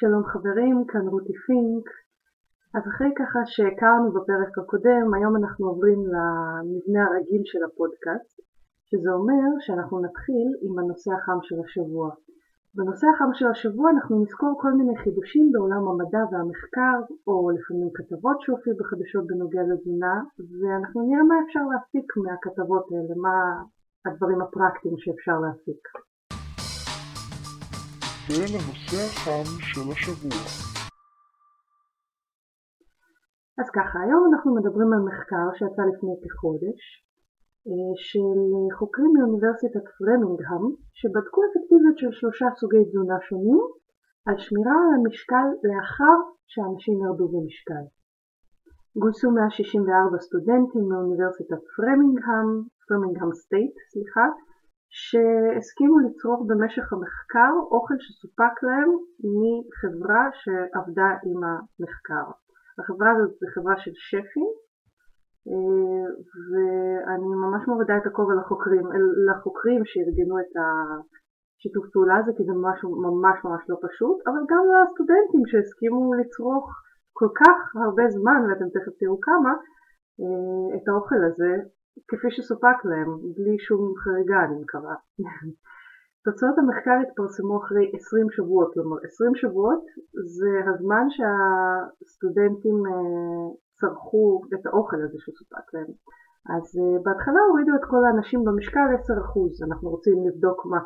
שלום 0.00 0.24
חברים, 0.24 0.76
כאן 0.90 1.04
רותי 1.12 1.36
פינק. 1.46 1.86
אז 2.74 2.82
אחרי 2.90 3.10
ככה 3.20 3.40
שהכרנו 3.44 4.08
בפרק 4.16 4.58
הקודם, 4.58 5.06
היום 5.16 5.36
אנחנו 5.36 5.66
עוברים 5.66 6.00
למבנה 6.14 7.02
הרגיל 7.06 7.42
של 7.44 7.62
הפודקאסט, 7.66 8.36
שזה 8.88 9.10
אומר 9.18 9.48
שאנחנו 9.64 9.96
נתחיל 10.04 10.48
עם 10.64 10.78
הנושא 10.78 11.10
החם 11.16 11.38
של 11.42 11.58
השבוע. 11.64 12.08
בנושא 12.74 13.06
החם 13.14 13.30
של 13.38 13.46
השבוע 13.46 13.90
אנחנו 13.90 14.22
נזכור 14.22 14.52
כל 14.62 14.72
מיני 14.72 14.96
חידושים 15.02 15.52
בעולם 15.52 15.82
המדע 15.88 16.22
והמחקר, 16.30 16.96
או 17.26 17.50
לפעמים 17.56 17.90
כתבות 17.94 18.36
שהופיעו 18.40 18.76
בחדשות 18.80 19.26
בנוגע 19.26 19.62
לתזונה, 19.70 20.16
ואנחנו 20.58 20.98
נראה 21.06 21.22
מה 21.30 21.36
אפשר 21.44 21.64
להפיק 21.72 22.08
מהכתבות 22.22 22.84
האלה, 22.92 23.14
מה 23.24 23.36
הדברים 24.06 24.40
הפרקטיים 24.42 24.94
שאפשר 24.98 25.36
להפיק. 25.44 25.82
ולנושא 28.30 29.00
החם 29.06 29.48
של 29.68 29.86
השבוע. 29.92 30.40
אז 33.60 33.66
ככה, 33.76 33.96
היום 34.04 34.22
אנחנו 34.28 34.48
מדברים 34.58 34.90
על 34.94 35.02
מחקר 35.08 35.46
שיצא 35.56 35.82
לפני 35.90 36.14
כחודש 36.22 36.80
אה, 37.68 37.92
של 38.08 38.38
חוקרים 38.78 39.12
מאוניברסיטת 39.16 39.86
פרמינגהם 39.98 40.64
שבדקו 40.98 41.40
אפקטיביות 41.48 41.96
של 42.00 42.10
שלושה 42.18 42.46
סוגי 42.60 42.82
תזונה 42.88 43.18
שונים 43.28 43.62
על 44.26 44.36
שמירה 44.44 44.76
על 44.82 44.90
המשקל 44.96 45.48
לאחר 45.68 46.16
שאנשים 46.52 46.94
ירדו 47.04 47.26
במשקל. 47.32 47.84
גויסו 49.00 49.28
164 49.30 50.18
סטודנטים 50.26 50.84
מאוניברסיטת 50.90 51.62
פרמינגהם, 51.76 52.48
פרמינגהם 52.88 53.32
סטייט, 53.42 53.74
סליחה, 53.92 54.26
שהסכימו 54.90 55.98
לצרוך 55.98 56.40
במשך 56.48 56.92
המחקר 56.92 57.52
אוכל 57.70 57.94
שסופק 57.98 58.54
להם 58.62 58.90
מחברה 59.40 60.24
שעבדה 60.40 61.10
עם 61.28 61.40
המחקר. 61.44 62.26
החברה 62.78 63.10
הזאת 63.12 63.30
זו 63.30 63.46
חברה 63.54 63.76
של 63.82 63.90
שפים 64.08 64.50
ואני 66.48 67.28
ממש 67.44 67.62
מורידה 67.68 67.96
את 67.96 68.06
הכובע 68.06 68.34
לחוקרים, 68.40 68.84
לחוקרים 69.28 69.82
שארגנו 69.90 70.34
את 70.42 70.52
השיתוף 70.62 71.84
פעולה 71.92 72.16
הזה 72.20 72.32
כי 72.36 72.42
זה 72.44 72.52
ממש 72.52 72.78
ממש 72.84 73.36
ממש 73.44 73.62
לא 73.70 73.76
פשוט, 73.86 74.16
אבל 74.28 74.42
גם 74.50 74.62
לסטודנטים 74.72 75.42
שהסכימו 75.50 76.14
לצרוך 76.20 76.66
כל 77.18 77.30
כך 77.40 77.56
הרבה 77.84 78.04
זמן, 78.16 78.40
ואתם 78.46 78.68
תכף 78.74 78.94
תראו 79.00 79.16
כמה, 79.20 79.52
את 80.76 80.84
האוכל 80.88 81.20
הזה 81.28 81.52
כפי 82.08 82.30
שסופק 82.30 82.78
להם, 82.84 83.10
בלי 83.36 83.58
שום 83.58 83.82
חריגה 84.02 84.44
אני 84.44 84.56
מקווה. 84.62 84.94
תוצאות 86.24 86.58
המחקר 86.58 86.96
התפרסמו 87.02 87.54
אחרי 87.62 87.84
20 87.94 88.30
שבועות, 88.30 88.70
כלומר 88.74 88.96
20 89.04 89.34
שבועות 89.34 89.82
זה 90.36 90.52
הזמן 90.70 91.04
שהסטודנטים 91.16 92.76
אה, 92.86 93.46
צרכו 93.78 94.26
את 94.54 94.66
האוכל 94.66 95.00
הזה 95.04 95.18
שסופק 95.24 95.66
להם. 95.74 95.90
אז 96.54 96.64
אה, 96.80 96.96
בהתחלה 97.04 97.40
הורידו 97.48 97.74
את 97.78 97.84
כל 97.92 98.02
האנשים 98.06 98.40
במשקל 98.46 98.86
10%, 99.62 99.66
אנחנו 99.66 99.86
רוצים 99.94 100.16
לבדוק 100.26 100.58
מה, 100.70 100.80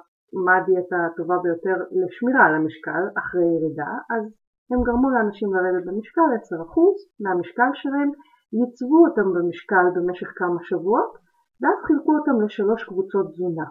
מה 0.44 0.52
הדיאטה 0.56 0.98
הטובה 1.06 1.36
ביותר 1.42 1.76
לשמירה 2.00 2.42
על 2.46 2.54
המשקל 2.58 3.02
אחרי 3.20 3.46
ירידה, 3.56 3.92
אז 4.14 4.24
הם 4.70 4.80
גרמו 4.86 5.08
לאנשים 5.10 5.48
לרדת 5.54 5.84
במשקל 5.88 6.28
10% 6.42 7.22
מהמשקל 7.22 7.70
שלהם, 7.80 8.10
ייצבו 8.58 8.98
אותם 9.06 9.28
במשקל 9.34 9.84
במשך 9.94 10.28
כמה 10.36 10.58
שבועות, 10.68 11.12
ואז 11.60 11.78
חילקו 11.86 12.12
אותם 12.18 12.40
לשלוש 12.44 12.84
קבוצות 12.84 13.26
תזונה. 13.32 13.66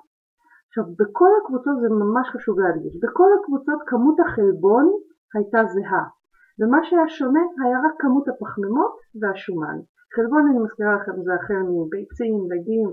עכשיו, 0.68 0.84
בכל 1.00 1.32
הקבוצות, 1.40 1.76
זה 1.82 1.90
ממש 1.90 2.26
חשוב 2.34 2.60
להדגיש, 2.60 2.94
בכל 3.04 3.30
הקבוצות 3.38 3.80
כמות 3.88 4.18
החלבון 4.20 4.86
הייתה 5.36 5.62
זהה, 5.74 6.06
ומה 6.59 6.80
שהיה 6.84 7.09
שונה 7.18 7.44
היה 7.64 7.78
רק 7.86 7.96
כמות 8.00 8.26
הפחמימות 8.28 8.94
והשומן. 9.20 9.78
חלבון, 10.16 10.44
אני 10.48 10.59
מזכירה 10.64 10.96
לכם, 10.96 11.16
זה 11.25 11.34
החל 11.34 11.64
מביצים, 11.78 12.36
דגים 12.52 12.88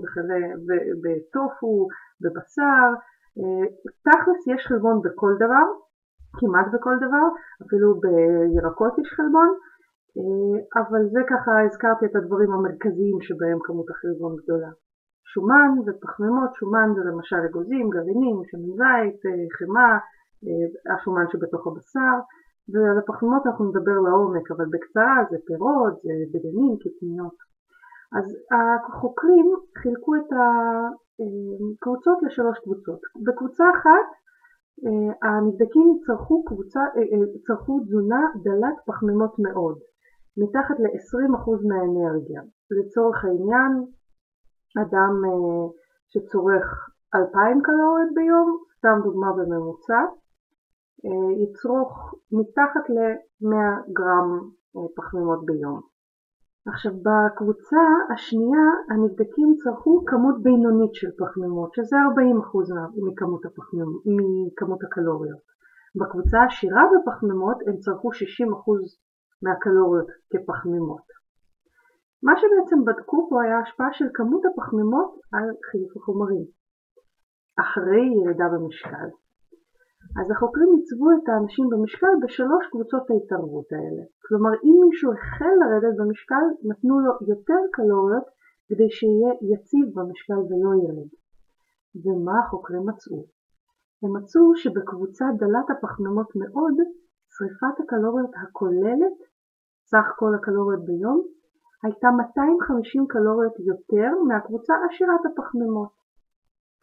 ובטופו, 0.67 1.87
בבשר. 2.21 2.87
אה, 3.39 3.65
תכלס 4.05 4.41
יש 4.47 4.61
חלבון 4.67 5.01
בכל 5.05 5.33
דבר, 5.43 5.65
כמעט 6.39 6.67
בכל 6.73 6.95
דבר, 7.05 7.25
אפילו 7.63 7.87
בירקות 8.03 8.93
יש 8.99 9.09
חלבון, 9.17 9.49
אבל 10.81 11.01
זה 11.13 11.21
ככה 11.29 11.51
הזכרתי 11.65 12.05
את 12.05 12.15
הדברים 12.15 12.51
המרכזיים 12.51 13.17
שבהם 13.21 13.59
כמות 13.63 13.89
החלבון 13.89 14.35
גדולה. 14.35 14.71
שומן 15.31 15.71
ופחמימות, 15.85 16.49
שומן 16.59 16.89
זה 16.95 17.01
למשל 17.09 17.41
אגוזים, 17.49 17.89
גרעינים, 17.89 18.37
שמן 18.49 18.73
זית, 18.79 19.19
אה, 19.25 19.45
חמאה, 19.57 19.95
אה, 20.45 20.93
השומן 20.93 21.25
שבתוך 21.31 21.67
הבשר, 21.67 22.15
ועל 22.71 22.97
הפחמימות 22.97 23.43
אנחנו 23.47 23.65
נדבר 23.69 23.97
לעומק, 24.05 24.51
אבל 24.51 24.65
בקצרה 24.73 25.15
זה 25.29 25.37
פירות, 25.47 25.95
זה 26.03 26.13
בדנים, 26.33 26.73
קטניות. 26.83 27.37
אז 28.17 28.25
החוקרים 28.87 29.47
חילקו 29.77 30.15
את 30.15 30.29
הקבוצות 30.39 32.17
לשלוש 32.23 32.57
קבוצות. 32.63 33.01
בקבוצה 33.25 33.63
אחת 33.75 34.07
הנבדקים 35.23 35.87
צרכו, 36.05 36.43
קבוצה, 36.45 36.79
צרכו 37.47 37.79
תזונה 37.79 38.21
דלת 38.43 38.77
פחמימות 38.85 39.33
מאוד, 39.39 39.77
מתחת 40.41 40.77
ל-20% 40.79 41.67
מהאנרגיה. 41.69 42.41
לצורך 42.71 43.25
העניין, 43.25 43.71
אדם 44.83 45.13
אה, 45.25 45.67
שצורך 46.11 46.89
2,000 47.15 47.61
קלוריות 47.61 48.09
ביום, 48.13 48.57
סתם 48.77 48.97
דוגמה 49.03 49.33
בממוצע, 49.37 50.01
אה, 51.05 51.31
יצרוך 51.43 52.15
מתחת 52.31 52.89
ל-100 52.89 53.91
גרם 53.93 54.29
אה, 54.75 54.81
פחמימות 54.95 55.45
ביום. 55.45 55.81
עכשיו 56.67 56.91
בקבוצה 57.05 57.81
השנייה 58.13 58.67
הנבדקים 58.89 59.55
צרכו 59.63 60.03
כמות 60.05 60.43
בינונית 60.43 60.93
של 60.93 61.11
פחמימות, 61.19 61.73
שזה 61.73 61.95
40% 61.95 62.73
מכמות, 63.07 63.45
הפחמימות, 63.45 64.03
מכמות 64.05 64.83
הקלוריות. 64.83 65.43
בקבוצה 65.95 66.37
העשירה 66.41 66.83
בפחמימות 66.91 67.57
הם 67.67 67.77
צרכו 67.77 68.09
60% 68.11 68.13
מהקלוריות 69.43 70.09
כפחמימות. 70.31 71.05
מה 72.23 72.33
שבעצם 72.39 72.79
בדקו 72.85 73.27
פה 73.29 73.43
היה 73.43 73.59
השפעה 73.59 73.93
של 73.93 74.05
כמות 74.13 74.43
הפחמימות 74.45 75.11
על 75.33 75.47
חילוף 75.71 75.97
החומרים 75.97 76.45
אחרי 77.63 78.03
ירידה 78.17 78.47
במשקל. 78.53 79.09
אז 80.19 80.25
החוקרים 80.31 80.69
עיצבו 80.75 81.07
את 81.17 81.25
האנשים 81.29 81.65
במשקל 81.71 82.13
בשלוש 82.23 82.63
קבוצות 82.71 83.05
ההתערבות 83.09 83.69
האלה. 83.75 84.03
כלומר, 84.25 84.53
אם 84.65 84.75
מישהו 84.85 85.09
החל 85.13 85.55
לרדת 85.61 85.95
במשקל, 85.99 86.45
נתנו 86.69 86.99
לו 86.99 87.11
יותר 87.31 87.61
קלוריות 87.75 88.25
כדי 88.67 88.89
שיהיה 88.97 89.31
יציב 89.51 89.85
במשקל 89.95 90.39
ולא 90.47 90.71
ירד. 90.83 91.09
ומה 92.03 92.35
החוקרים 92.39 92.83
מצאו? 92.89 93.19
הם 94.01 94.11
מצאו 94.17 94.55
שבקבוצה 94.61 95.25
דלת 95.41 95.67
הפחמימות 95.73 96.29
מאוד, 96.41 96.75
שריפת 97.33 97.75
הקלוריות 97.81 98.33
הכוללת, 98.41 99.17
סך 99.91 100.07
כל 100.19 100.31
הקלוריות 100.35 100.83
ביום, 100.85 101.19
הייתה 101.83 102.07
250 102.11 103.07
קלוריות 103.13 103.55
יותר 103.69 104.11
מהקבוצה 104.27 104.73
עשירת 104.85 105.23
הפחמימות. 105.25 105.91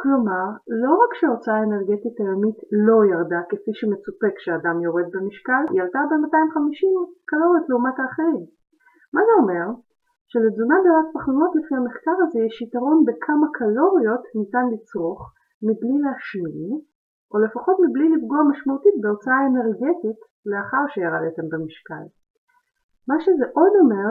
כלומר, 0.03 0.47
לא 0.83 0.93
רק 1.03 1.11
שההוצאה 1.19 1.57
האנרגטית 1.59 2.17
היומית 2.21 2.59
לא 2.87 2.99
ירדה 3.11 3.41
כפי 3.51 3.73
שמצופה 3.79 4.29
כשאדם 4.37 4.77
יורד 4.85 5.09
במשקל, 5.15 5.63
היא 5.71 5.83
עלתה 5.83 6.01
ב-250 6.11 6.83
קלוריות 7.31 7.67
לעומת 7.69 7.97
האחרים. 8.01 8.43
מה 9.15 9.21
זה 9.27 9.33
אומר? 9.41 9.67
שלתזונה 10.31 10.77
דלת 10.85 11.09
פחמימות 11.15 11.53
לפי 11.59 11.75
המחקר 11.79 12.17
הזה 12.23 12.39
יש 12.47 12.57
יתרון 12.63 12.99
בכמה 13.07 13.49
קלוריות 13.59 14.23
ניתן 14.39 14.67
לצרוך 14.73 15.21
מבלי 15.67 15.97
להשמין, 16.05 16.71
או 17.31 17.37
לפחות 17.45 17.77
מבלי 17.85 18.07
לפגוע 18.15 18.41
משמעותית 18.51 18.97
בהוצאה 19.03 19.39
האנרגטית 19.41 20.19
לאחר 20.51 20.85
שירדתם 20.93 21.47
במשקל. 21.53 22.05
מה 23.09 23.17
שזה 23.25 23.45
עוד 23.59 23.73
אומר 23.81 24.09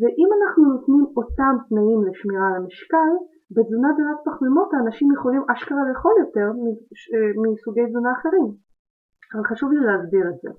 זה 0.00 0.08
אם 0.20 0.28
אנחנו 0.36 0.62
נותנים 0.72 1.04
אותם 1.16 1.54
תנאים 1.68 2.00
לשמירה 2.06 2.46
על 2.48 2.54
המשקל, 2.56 3.10
בתזונה 3.54 3.90
דלת 3.98 4.18
פחמימות 4.26 4.68
האנשים 4.74 5.08
יכולים 5.12 5.42
אשכרה 5.52 5.82
לאכול 5.88 6.14
יותר 6.24 6.48
מסוגי 7.42 7.86
תזונה 7.86 8.12
אחרים. 8.12 8.46
אבל 9.34 9.44
חשוב 9.50 9.68
לי 9.72 9.80
להסביר 9.86 10.24
את 10.30 10.38
זה 10.42 10.50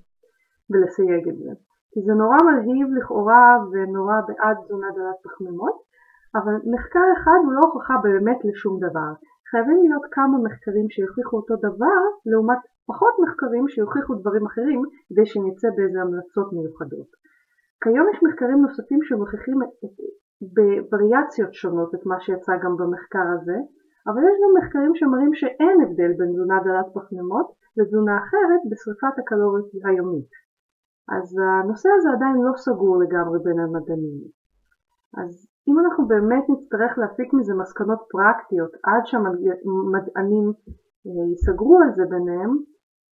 ולסייג 0.70 1.28
את 1.28 1.36
זה. 1.42 1.50
כי 1.92 2.00
זה 2.06 2.12
נורא 2.22 2.38
מלהיב 2.46 2.88
לכאורה 2.96 3.46
ונורא 3.70 4.18
בעד 4.28 4.56
תזונה 4.64 4.88
דלת 4.96 5.18
פחמימות, 5.24 5.76
אבל 6.38 6.54
מחקר 6.74 7.06
אחד 7.16 7.38
הוא 7.44 7.52
לא 7.52 7.60
הוכחה 7.66 7.94
באמת 8.02 8.38
לשום 8.48 8.74
דבר. 8.86 9.10
חייבים 9.50 9.78
להיות 9.84 10.06
כמה 10.16 10.36
מחקרים 10.46 10.86
שיוכיחו 10.94 11.36
אותו 11.36 11.56
דבר, 11.66 12.00
לעומת 12.30 12.60
פחות 12.90 13.14
מחקרים 13.24 13.64
שיוכיחו 13.68 14.14
דברים 14.14 14.44
אחרים, 14.46 14.80
כדי 15.08 15.26
שנצא 15.26 15.68
באיזה 15.76 15.98
המלצות 16.02 16.52
מיוחדות. 16.52 17.10
כיום 17.82 18.06
יש 18.12 18.18
מחקרים 18.26 18.58
נוספים 18.62 19.00
שמוכיחים 19.02 19.58
בווריאציות 20.54 21.54
שונות 21.54 21.94
את 21.94 22.06
מה 22.06 22.20
שיצא 22.20 22.52
גם 22.62 22.76
במחקר 22.76 23.26
הזה, 23.34 23.58
אבל 24.08 24.22
יש 24.28 24.36
גם 24.42 24.52
מחקרים 24.58 24.92
שמראים 24.94 25.34
שאין 25.34 25.76
הבדל 25.82 26.12
בין 26.18 26.30
תזונה 26.32 26.58
דלת 26.64 26.88
פחמימות 26.94 27.46
לתזונה 27.76 28.14
אחרת 28.22 28.62
בשריפת 28.70 29.14
הקלוריות 29.18 29.68
היומית. 29.84 30.30
אז 31.16 31.26
הנושא 31.44 31.88
הזה 31.96 32.08
עדיין 32.16 32.36
לא 32.46 32.52
סגור 32.56 32.94
לגמרי 33.02 33.38
בין 33.44 33.58
המדענים. 33.58 34.20
אז 35.20 35.30
אם 35.68 35.76
אנחנו 35.82 36.08
באמת 36.08 36.44
נצטרך 36.52 36.92
להפיק 36.98 37.28
מזה 37.34 37.54
מסקנות 37.62 38.00
פרקטיות 38.12 38.72
עד 38.88 39.02
שהמדענים 39.08 40.46
אה, 41.06 41.24
יסגרו 41.32 41.78
על 41.82 41.90
זה 41.96 42.04
ביניהם, 42.12 42.52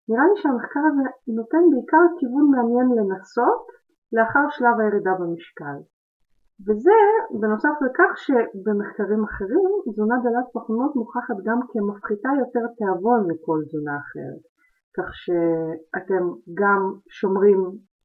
נראה 0.10 0.26
לי 0.30 0.36
שהמחקר 0.42 0.84
הזה 0.90 1.04
נותן 1.38 1.64
בעיקר 1.72 2.04
כיוון 2.20 2.46
מעניין 2.54 2.88
לנסות 2.98 3.66
לאחר 4.14 4.46
שלב 4.50 4.80
הירידה 4.80 5.14
במשקל. 5.20 5.78
וזה 6.66 6.98
בנוסף 7.42 7.76
לכך 7.86 8.12
שבמחקרים 8.24 9.24
אחרים 9.24 9.72
תזונה 9.86 10.16
דלת 10.24 10.48
פחמימות 10.54 10.96
מוכחת 10.96 11.38
גם 11.48 11.60
כמפחיתה 11.72 12.30
יותר 12.40 12.66
תיאבון 12.78 13.22
מכל 13.30 13.60
תזונה 13.68 13.96
אחרת. 14.04 14.44
כך 14.98 15.10
שאתם 15.22 16.24
גם 16.62 16.82
שומרים 17.10 17.60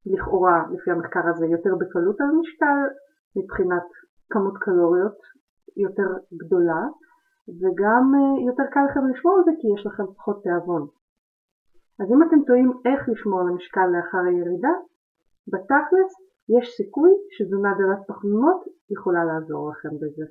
לכאורה 0.07 0.59
לפי 0.73 0.91
המחקר 0.91 1.25
הזה 1.31 1.47
יותר 1.47 1.75
בקלות 1.81 2.21
על 2.21 2.31
משקל 2.41 2.81
מבחינת 3.37 3.87
כמות 4.31 4.57
קלוריות 4.59 5.19
יותר 5.77 6.11
גדולה 6.41 6.83
וגם 7.61 8.05
אה, 8.19 8.45
יותר 8.49 8.67
קל 8.73 8.85
לכם 8.91 9.05
לשמור 9.11 9.35
על 9.39 9.45
זה 9.45 9.53
כי 9.61 9.67
יש 9.75 9.87
לכם 9.87 10.07
פחות 10.17 10.43
תיאבון. 10.43 10.83
אז 12.01 12.07
אם 12.13 12.23
אתם 12.23 12.41
טועים 12.47 12.71
איך 12.89 13.09
לשמור 13.09 13.41
על 13.41 13.49
המשקל 13.49 13.87
לאחר 13.95 14.23
הירידה, 14.29 14.75
בתכלס 15.49 16.13
יש 16.57 16.67
סיכוי 16.77 17.11
שתזונה 17.35 17.71
דלת 17.79 18.03
פחמימות 18.09 18.61
יכולה 18.91 19.25
לעזור 19.25 19.71
לכם 19.71 19.97
בזה. 19.97 20.27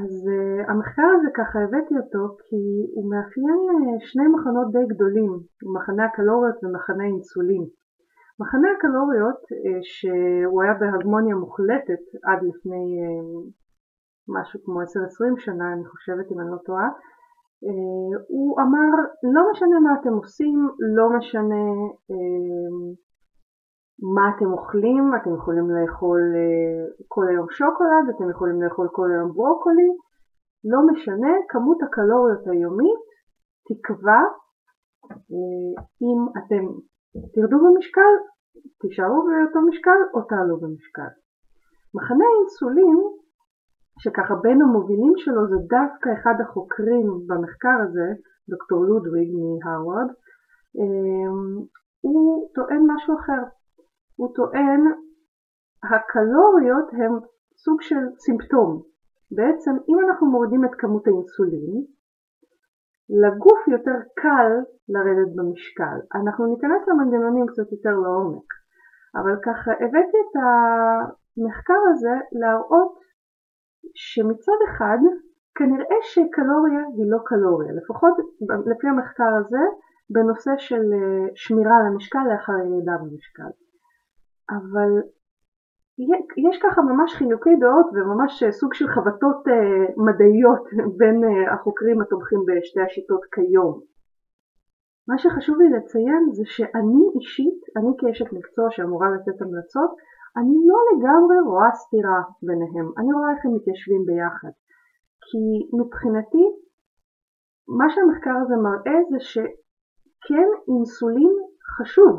אז 0.00 0.12
uh, 0.36 0.70
המחקר 0.70 1.08
הזה 1.16 1.28
ככה 1.38 1.58
הבאתי 1.64 1.94
אותו 2.00 2.36
כי 2.44 2.62
הוא 2.94 3.10
מאפיין 3.10 3.60
uh, 3.72 4.06
שני 4.10 4.26
מחנות 4.34 4.68
די 4.72 4.86
גדולים, 4.94 5.32
מחנה 5.74 6.04
הקלוריות 6.06 6.56
ומחנה 6.62 7.04
אינסולין. 7.04 7.64
מחנה 8.40 8.68
הקלוריות 8.76 9.40
uh, 9.52 9.80
שהוא 9.92 10.62
היה 10.62 10.74
בהגמוניה 10.80 11.36
מוחלטת 11.36 12.04
עד 12.28 12.40
לפני 12.48 12.84
uh, 13.02 13.40
משהו 14.36 14.60
כמו 14.64 14.82
10-20 14.82 14.84
שנה 15.44 15.72
אני 15.72 15.84
חושבת 15.92 16.26
אם 16.32 16.40
אני 16.40 16.50
לא 16.54 16.60
טועה, 16.66 16.88
uh, 16.88 18.16
הוא 18.28 18.60
אמר 18.60 18.90
לא 19.34 19.42
משנה 19.50 19.80
מה 19.80 19.92
אתם 20.00 20.14
עושים, 20.20 20.56
לא 20.96 21.06
משנה 21.16 21.64
uh, 22.12 22.76
מה 24.16 24.24
אתם 24.36 24.52
אוכלים, 24.52 25.04
אתם 25.16 25.34
יכולים 25.34 25.70
לאכול 25.70 26.20
אה, 26.40 27.04
כל 27.08 27.28
היום 27.28 27.46
שוקולד, 27.50 28.04
אתם 28.16 28.30
יכולים 28.30 28.62
לאכול 28.62 28.88
כל 28.92 29.08
היום 29.12 29.32
ברוקולי, 29.32 29.90
לא 30.72 30.80
משנה, 30.88 31.32
כמות 31.48 31.78
הקלוריות 31.82 32.46
היומית 32.46 33.04
תקבע 33.68 34.22
אה, 35.10 35.72
אם 36.06 36.18
אתם 36.38 36.64
תרדו 37.34 37.58
במשקל, 37.64 38.12
תישארו 38.80 39.18
באותו 39.26 39.60
משקל 39.68 40.00
או 40.14 40.22
תעלו 40.22 40.56
במשקל. 40.60 41.10
מחנה 41.94 42.24
אינסולין, 42.34 42.98
שככה 44.02 44.34
בין 44.42 44.62
המובילים 44.62 45.12
שלו 45.16 45.42
זה 45.50 45.58
דווקא 45.74 46.08
אחד 46.18 46.36
החוקרים 46.42 47.06
במחקר 47.26 47.76
הזה, 47.84 48.08
דוקטור 48.50 48.84
לודוויג 48.84 49.28
מהרווארד, 49.34 50.10
אה, 50.78 51.28
הוא 52.00 52.50
טוען 52.54 52.82
משהו 52.94 53.14
אחר. 53.18 53.42
הוא 54.16 54.34
טוען 54.34 54.80
הקלוריות 55.82 56.88
הן 56.92 57.12
סוג 57.56 57.82
של 57.82 58.02
סימפטום. 58.18 58.82
בעצם 59.36 59.70
אם 59.88 59.98
אנחנו 60.04 60.26
מורידים 60.26 60.64
את 60.64 60.74
כמות 60.78 61.06
האינסולין, 61.06 61.84
לגוף 63.22 63.68
יותר 63.68 63.98
קל 64.22 64.50
לרדת 64.88 65.30
במשקל. 65.36 65.96
אנחנו 66.14 66.46
ניכנס 66.46 66.88
למנגנונים 66.88 67.46
קצת 67.46 67.72
יותר 67.72 67.94
לעומק, 68.02 68.48
אבל 69.16 69.34
ככה 69.46 69.70
הבאתי 69.72 70.18
את 70.24 70.34
המחקר 70.42 71.80
הזה 71.90 72.14
להראות 72.40 72.94
שמצד 73.94 74.58
אחד 74.68 74.98
כנראה 75.54 75.98
שקלוריה 76.02 76.82
היא 76.96 77.10
לא 77.12 77.18
קלוריה, 77.24 77.72
לפחות 77.72 78.14
לפי 78.70 78.86
המחקר 78.88 79.32
הזה 79.40 79.64
בנושא 80.10 80.50
של 80.56 80.84
אה, 80.92 81.26
שמירה 81.34 81.76
על 81.76 81.86
המשקל 81.86 82.24
לאחר 82.32 82.52
ירידה 82.52 82.96
במשקל. 83.02 83.50
אבל 84.50 84.90
יש 86.48 86.58
ככה 86.62 86.82
ממש 86.82 87.14
חילוקי 87.14 87.56
דעות 87.60 87.86
וממש 87.92 88.44
סוג 88.50 88.74
של 88.74 88.88
חבטות 88.88 89.48
אה, 89.48 89.84
מדעיות 90.06 90.64
בין 90.98 91.24
אה, 91.24 91.54
החוקרים 91.54 92.00
התומכים 92.00 92.40
בשתי 92.46 92.80
השיטות 92.80 93.20
כיום. 93.34 93.80
מה 95.08 95.18
שחשוב 95.18 95.56
לי 95.60 95.68
לציין 95.76 96.22
זה 96.32 96.42
שאני 96.44 97.04
אישית, 97.16 97.60
אני 97.76 97.90
כאשת 97.98 98.32
מקצוע 98.32 98.66
שאמורה 98.70 99.08
לתת 99.10 99.42
המלצות, 99.42 99.90
אני 100.36 100.56
לא 100.68 100.78
לגמרי 100.90 101.36
רואה 101.50 101.70
סתירה 101.74 102.20
ביניהם, 102.42 102.86
אני 102.98 103.12
רואה 103.12 103.30
איך 103.34 103.44
הם 103.44 103.54
מתיישבים 103.56 104.02
ביחד. 104.06 104.52
כי 105.26 105.42
מבחינתי, 105.78 106.44
מה 107.78 107.86
שהמחקר 107.90 108.36
הזה 108.42 108.56
מראה 108.56 108.98
זה 109.10 109.20
שכן 109.20 110.48
אינסולין 110.68 111.34
חשוב, 111.76 112.14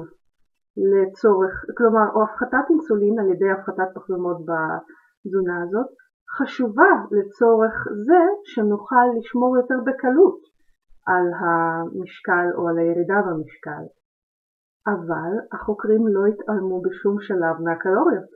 לצורך, 0.78 1.54
כלומר, 1.78 2.08
או 2.16 2.24
הפחתת 2.24 2.66
אינסולין 2.70 3.20
על 3.20 3.30
ידי 3.34 3.50
הפחתת 3.52 3.90
פחמימות 3.96 4.38
בתזונה 4.48 5.64
הזאת, 5.64 5.90
חשובה 6.38 6.92
לצורך 7.18 7.76
זה 8.08 8.22
שנוכל 8.44 9.06
לשמור 9.18 9.58
יותר 9.58 9.80
בקלות 9.86 10.40
על 11.08 11.26
המשקל 11.40 12.48
או 12.58 12.68
על 12.70 12.78
הירידה 12.78 13.20
במשקל. 13.28 13.84
אבל 14.88 15.32
החוקרים 15.54 16.08
לא 16.08 16.26
התעלמו 16.26 16.82
בשום 16.82 17.16
שלב 17.22 17.56
מהקלוריות. 17.66 18.30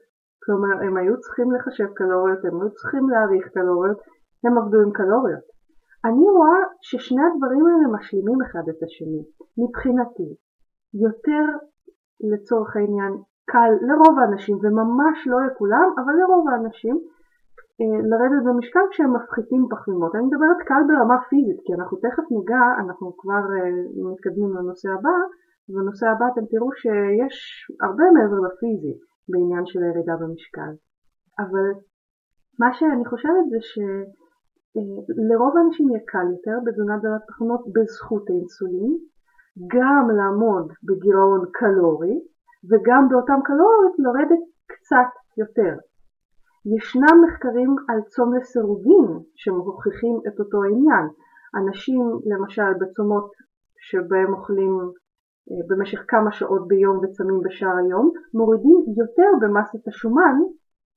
כלומר, 0.44 0.76
הם 0.86 0.98
היו 0.98 1.20
צריכים 1.20 1.52
לחשב 1.52 1.90
קלוריות, 1.94 2.46
הם 2.46 2.62
היו 2.62 2.72
צריכים 2.74 3.10
להעריך 3.10 3.48
קלוריות, 3.48 3.98
הם 4.44 4.58
עבדו 4.58 4.78
עם 4.82 4.92
קלוריות. 4.92 5.46
אני 6.06 6.26
רואה 6.38 6.60
ששני 6.82 7.24
הדברים 7.28 7.66
האלה 7.68 7.88
משלימים 7.96 8.40
אחד 8.42 8.66
את 8.70 8.84
השני. 8.84 9.24
מבחינתי, 9.62 10.30
יותר 11.04 11.44
לצורך 12.32 12.76
העניין 12.76 13.14
קל 13.52 13.72
לרוב 13.88 14.20
האנשים, 14.20 14.56
וממש 14.62 15.18
לא 15.32 15.38
לכולם, 15.48 15.88
אבל 16.00 16.14
לרוב 16.20 16.50
האנשים, 16.50 16.96
אה, 17.82 17.98
לרדת 18.12 18.42
במשקל 18.48 18.86
כשהם 18.92 19.12
מפחיתים 19.16 19.64
פחמימות. 19.72 20.16
אני 20.16 20.24
מדברת 20.30 20.60
קל 20.70 20.82
ברמה 20.88 21.18
פיזית, 21.30 21.60
כי 21.66 21.72
אנחנו 21.78 21.98
תכף 22.06 22.26
ניגע, 22.36 22.66
אנחנו 22.84 23.08
כבר 23.18 23.44
אה, 23.56 23.70
מתקדמים 24.12 24.52
לנושא 24.56 24.90
הבא, 24.96 25.18
ובנושא 25.68 26.06
הבא 26.10 26.26
אתם 26.32 26.46
תראו 26.52 26.70
שיש 26.82 27.36
הרבה 27.86 28.06
מעבר 28.16 28.40
לפיזי 28.48 28.94
בעניין 29.30 29.66
של 29.70 29.80
הירידה 29.84 30.16
במשקל. 30.22 30.72
אבל 31.44 31.68
מה 32.62 32.70
שאני 32.78 33.06
חושבת 33.12 33.46
זה 33.52 33.60
שלרוב 33.70 35.54
אה, 35.56 35.60
האנשים 35.62 35.86
יהיה 35.90 36.04
קל 36.12 36.28
יותר 36.36 36.58
בתזונה 36.66 36.96
דלת 37.04 37.24
פחמימות 37.28 37.64
בזכות 37.76 38.26
האינסולין, 38.30 38.94
גם 39.74 40.10
לעמוד 40.18 40.72
בגירעון 40.88 41.42
קלורי 41.52 42.16
וגם 42.70 43.10
באותם 43.10 43.40
קלוריות 43.44 43.96
לרדת 44.00 44.44
קצת 44.72 45.12
יותר. 45.38 45.74
ישנם 46.76 47.16
מחקרים 47.24 47.76
על 47.90 48.00
צום 48.02 48.36
לסירוגין 48.36 49.10
שמוכיחים 49.36 50.16
את 50.28 50.40
אותו 50.40 50.64
עניין. 50.64 51.06
אנשים 51.60 52.02
למשל 52.26 52.74
בצומות 52.80 53.32
שבהם 53.88 54.34
אוכלים 54.34 54.74
אה, 55.50 55.62
במשך 55.68 56.02
כמה 56.08 56.32
שעות 56.32 56.68
ביום 56.68 56.98
וצמים 56.98 57.40
בשאר 57.46 57.76
היום 57.84 58.12
מורידים 58.34 58.80
יותר 59.00 59.32
במסת 59.42 59.88
השומן, 59.88 60.36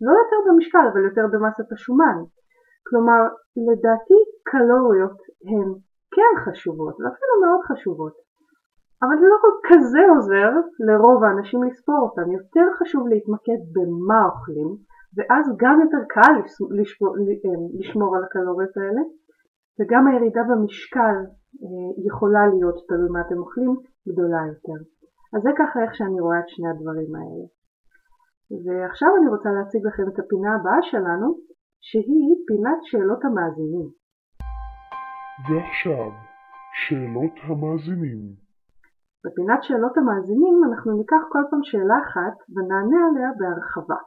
לא 0.00 0.12
יותר 0.20 0.38
במשקל 0.48 0.84
אבל 0.92 1.04
יותר 1.04 1.26
במסת 1.32 1.72
השומן. 1.72 2.16
כלומר 2.86 3.22
לדעתי 3.68 4.18
קלוריות 4.50 5.18
הן 5.50 5.68
כן 6.14 6.32
חשובות 6.44 6.94
ואפילו 6.94 7.34
מאוד 7.44 7.60
חשובות 7.68 8.29
אבל 9.02 9.16
זה 9.20 9.26
לא 9.32 9.38
כזה 9.68 10.02
עוזר 10.14 10.50
לרוב 10.86 11.24
האנשים 11.24 11.62
לספור 11.64 12.00
אותם, 12.06 12.32
יותר 12.32 12.66
חשוב 12.78 13.08
להתמקד 13.08 13.60
במה 13.74 14.20
אוכלים, 14.28 14.68
ואז 15.16 15.44
גם 15.62 15.76
יותר 15.84 16.02
קל 16.08 16.32
לשמור, 16.78 17.12
אה, 17.18 17.58
לשמור 17.78 18.16
על 18.16 18.24
הקלוריות 18.24 18.76
האלה, 18.76 19.02
וגם 19.76 20.06
הירידה 20.06 20.42
במשקל 20.50 21.16
אה, 21.62 21.90
יכולה 22.08 22.42
להיות, 22.52 22.76
תלוי 22.88 23.10
מה 23.14 23.20
אתם 23.20 23.38
אוכלים, 23.38 23.72
גדולה 24.08 24.42
יותר. 24.52 24.78
אז 25.34 25.42
זה 25.42 25.50
ככה 25.58 25.82
איך 25.82 25.94
שאני 25.94 26.20
רואה 26.20 26.38
את 26.38 26.48
שני 26.48 26.68
הדברים 26.68 27.12
האלה. 27.18 27.46
ועכשיו 28.64 29.08
אני 29.18 29.28
רוצה 29.28 29.48
להציג 29.56 29.86
לכם 29.86 30.02
את 30.08 30.18
הפינה 30.18 30.54
הבאה 30.54 30.82
שלנו, 30.82 31.28
שהיא 31.80 32.34
פינת 32.46 32.78
שאלות 32.82 33.24
המאזינים. 33.24 33.88
ועכשיו, 35.46 36.10
שאלות 36.82 37.36
המאזינים. 37.42 38.39
בפינת 39.24 39.60
שאלות 39.62 39.94
המאזינים 39.98 40.56
אנחנו 40.68 40.90
ניקח 40.98 41.22
כל 41.32 41.44
פעם 41.50 41.62
שאלה 41.62 41.98
אחת 42.04 42.36
ונענה 42.54 43.00
עליה 43.06 43.30
בהרחבה. 43.38 44.00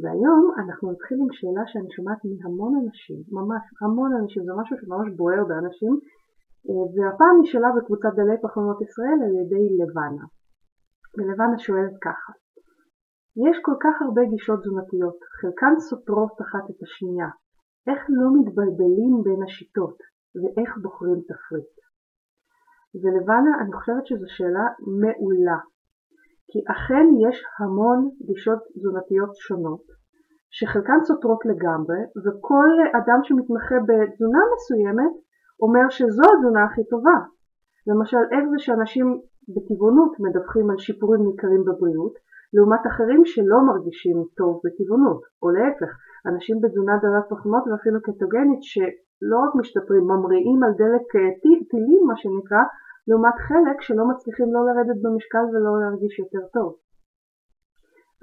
והיום 0.00 0.42
אנחנו 0.62 0.92
נתחיל 0.92 1.18
עם 1.22 1.30
שאלה 1.38 1.64
שאני 1.70 1.90
שומעת 1.96 2.20
מהמון 2.24 2.72
אנשים, 2.82 3.18
ממש 3.38 3.62
המון 3.82 4.10
אנשים, 4.20 4.42
זה 4.46 4.52
משהו 4.60 4.76
שממש 4.80 5.08
בוער 5.18 5.44
באנשים, 5.48 5.94
אה, 6.66 6.84
והפעם 6.94 7.36
נשאלה 7.42 7.68
בקבוצת 7.76 8.12
דלי 8.18 8.36
פחמימות 8.42 8.80
ישראל 8.86 9.18
על 9.24 9.32
ידי 9.40 9.64
לבנה. 9.78 10.24
ולבנה 11.16 11.58
שואלת 11.58 11.96
ככה, 12.06 12.32
יש 13.46 13.56
כל 13.66 13.76
כך 13.84 13.94
הרבה 14.02 14.22
גישות 14.32 14.58
תזונתיות, 14.60 15.18
חלקן 15.40 15.74
סותרות 15.78 16.36
אחת 16.44 16.64
את 16.70 16.82
השנייה, 16.82 17.28
איך 17.88 18.00
לא 18.08 18.28
מתבלבלים 18.36 19.12
בין 19.24 19.42
השיטות 19.42 19.98
ואיך 20.40 20.70
בוחרים 20.82 21.20
תפריט? 21.28 21.74
ולבנה, 23.02 23.52
אני 23.60 23.72
חושבת 23.72 24.06
שזו 24.06 24.26
שאלה 24.36 24.66
מעולה, 25.00 25.58
כי 26.48 26.58
אכן 26.72 27.06
יש 27.28 27.36
המון 27.58 28.10
גישות 28.26 28.60
תזונתיות 28.74 29.32
שונות, 29.34 29.84
שחלקן 30.56 30.98
סותרות 31.08 31.42
לגמרי, 31.50 32.00
וכל 32.24 32.70
אדם 32.98 33.20
שמתמחה 33.22 33.76
בתזונה 33.88 34.42
מסוימת 34.54 35.14
אומר 35.62 35.86
שזו 35.96 36.24
התזונה 36.32 36.64
הכי 36.64 36.84
טובה. 36.90 37.18
למשל, 37.90 38.22
איך 38.32 38.44
זה 38.50 38.58
שאנשים 38.64 39.06
בטבעונות 39.54 40.12
מדווחים 40.24 40.70
על 40.70 40.78
שיפורים 40.78 41.20
ניכרים 41.26 41.62
בבריאות, 41.64 42.14
לעומת 42.54 42.82
אחרים 42.86 43.22
שלא 43.24 43.58
מרגישים 43.68 44.16
טוב 44.38 44.60
בטבעונות, 44.64 45.20
או 45.42 45.50
להפך, 45.50 45.90
אנשים 46.28 46.56
בתזונה 46.62 46.94
דלת 47.02 47.26
פחמות 47.30 47.64
ואפילו 47.66 47.98
קטוגנית 48.02 48.62
שלא 48.70 49.36
רק 49.44 49.52
משתפרים, 49.60 50.04
ממריאים 50.10 50.60
על 50.64 50.72
דלק 50.82 51.06
טילים 51.70 52.02
מה 52.08 52.16
שנקרא, 52.16 52.62
לעומת 53.08 53.36
חלק 53.48 53.80
שלא 53.80 54.04
מצליחים 54.10 54.48
לא 54.54 54.60
לרדת 54.66 54.98
במשקל 55.02 55.44
ולא 55.52 55.72
להרגיש 55.80 56.18
יותר 56.18 56.46
טוב. 56.52 56.76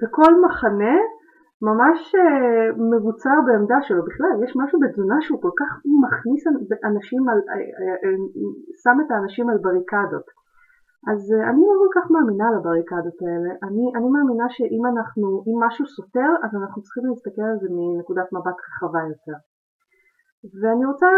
וכל 0.00 0.32
מחנה 0.44 0.94
ממש 1.68 1.98
אה, 2.14 2.66
מבוצר 2.92 3.36
בעמדה 3.46 3.78
שלו. 3.86 4.02
בכלל, 4.08 4.44
יש 4.44 4.52
משהו 4.62 4.80
בתזונה 4.80 5.18
שהוא 5.20 5.42
כל 5.42 5.54
כך 5.60 5.70
מכניס 6.04 6.42
אנשים, 6.90 7.28
על, 7.28 7.38
אה, 7.50 7.96
אה, 8.02 8.16
שם 8.82 8.96
את 9.02 9.10
האנשים 9.10 9.50
על 9.50 9.58
בריקדות. 9.58 10.26
אז 11.10 11.20
אני 11.50 11.62
לא 11.68 11.74
כל 11.82 11.92
כך 11.96 12.04
מאמינה 12.10 12.46
לבריקדות 12.54 13.18
האלה. 13.22 13.50
אני, 13.66 13.84
אני 13.96 14.08
מאמינה 14.14 14.46
שאם 14.54 14.82
אנחנו, 14.92 15.26
אם 15.48 15.56
משהו 15.66 15.84
סותר, 15.86 16.30
אז 16.44 16.50
אנחנו 16.60 16.82
צריכים 16.82 17.04
להסתכל 17.08 17.46
על 17.52 17.58
זה 17.62 17.68
מנקודת 17.76 18.28
מבט 18.32 18.58
רחבה 18.66 19.02
יותר. 19.12 19.38
ואני 20.60 20.84
רוצה 20.90 21.08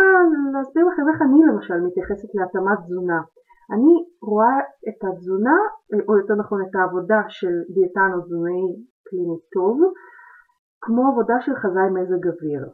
להסביר 0.55 0.85
לכם 0.89 1.05
איך 1.11 1.19
אני 1.23 1.39
למשל 1.51 1.79
מתייחסת 1.87 2.31
להתאמת 2.35 2.79
תזונה. 2.85 3.21
אני 3.73 3.95
רואה 4.23 4.59
את 4.89 5.05
התזונה, 5.05 5.59
או 6.09 6.17
יותר 6.19 6.35
נכון 6.35 6.63
את 6.63 6.75
העבודה 6.75 7.21
של 7.29 7.55
דיאטן 7.75 8.11
או 8.15 8.21
תזונאי 8.21 8.67
קליני 9.07 9.39
טוב, 9.55 9.77
כמו 10.81 11.09
עבודה 11.09 11.35
של 11.41 11.55
חזאי 11.55 11.91
מזג 11.97 12.27
אוויר. 12.27 12.65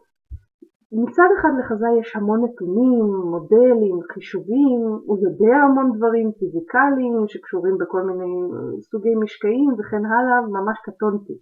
מצד 0.92 1.28
אחד 1.40 1.48
לחזאי 1.58 1.98
יש 2.00 2.16
המון 2.16 2.44
נתונים, 2.44 3.04
מודלים, 3.32 3.96
חישובים, 4.12 4.80
הוא 5.06 5.18
יודע 5.26 5.56
המון 5.56 5.92
דברים 5.96 6.32
פיזיקליים 6.38 7.28
שקשורים 7.28 7.78
בכל 7.78 8.02
מיני 8.02 8.32
סוגי 8.80 9.14
משקעים 9.22 9.70
וכן 9.78 10.04
הלאה, 10.06 10.40
ממש 10.56 10.78
קטונתי. 10.86 11.36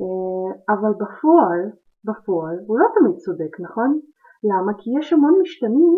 אה, 0.00 0.74
אבל 0.74 0.92
בפועל, 1.00 1.62
בפועל, 2.08 2.56
הוא 2.66 2.78
לא 2.78 2.86
תמיד 2.94 3.16
צודק, 3.16 3.60
נכון? 3.60 4.00
למה? 4.48 4.72
כי 4.78 4.90
יש 4.98 5.12
המון 5.12 5.34
משתנים 5.42 5.94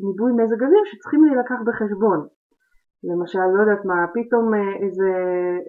בניבוי 0.00 0.32
מזג 0.32 0.62
אוויר 0.62 0.84
שצריכים 0.84 1.24
להילקח 1.24 1.60
בחשבון. 1.66 2.20
למשל, 3.04 3.46
לא 3.54 3.60
יודעת 3.62 3.84
מה, 3.84 3.98
פתאום 4.14 4.54
אה, 4.54 4.74
איזה 4.84 5.10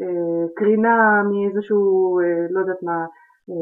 אה, 0.02 0.44
קרינה 0.56 0.98
מאיזשהו, 1.30 1.84
אה, 2.20 2.46
לא 2.54 2.60
יודעת 2.60 2.84
מה, 2.84 2.98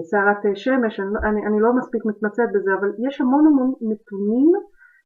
סערת 0.09 0.43
שמש, 0.55 0.99
אני, 0.99 1.13
לא, 1.13 1.19
אני, 1.29 1.41
אני 1.47 1.59
לא 1.59 1.73
מספיק 1.79 2.01
מתמצאת 2.05 2.49
בזה, 2.53 2.71
אבל 2.79 2.89
יש 3.07 3.21
המון 3.21 3.47
המון 3.47 3.69
נתונים 3.89 4.51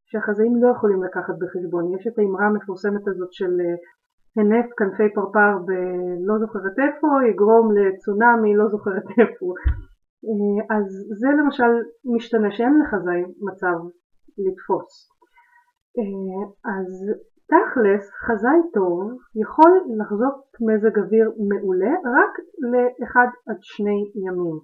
שהחזאים 0.08 0.54
לא 0.62 0.68
יכולים 0.76 1.04
לקחת 1.04 1.34
בחשבון. 1.42 1.94
יש 1.94 2.06
את 2.06 2.18
האמרה 2.18 2.46
המפורסמת 2.46 3.08
הזאת 3.08 3.32
של 3.32 3.52
הנף 4.36 4.66
כנפי 4.78 5.08
פרפר 5.14 5.52
בלא 5.66 6.38
זוכרת 6.38 6.76
איפה, 6.84 7.08
יגרום 7.30 7.64
לצונאמי 7.76 8.56
לא 8.56 8.66
זוכרת 8.68 9.06
איפה. 9.20 9.46
אז 10.74 10.86
זה 11.20 11.28
למשל 11.40 11.72
משתנה 12.14 12.50
שאין 12.50 12.74
לחזאי 12.80 13.22
מצב 13.48 13.76
לתפוס. 14.44 15.13
אז 16.64 16.88
תכלס, 17.46 18.10
חזאי 18.26 18.60
טוב 18.74 19.12
יכול 19.42 19.72
לחזות 19.98 20.42
מזג 20.60 20.98
אוויר 20.98 21.32
מעולה 21.48 21.94
רק 22.16 22.32
לאחד 22.72 23.26
עד 23.48 23.56
שני 23.60 24.10
ימים. 24.26 24.58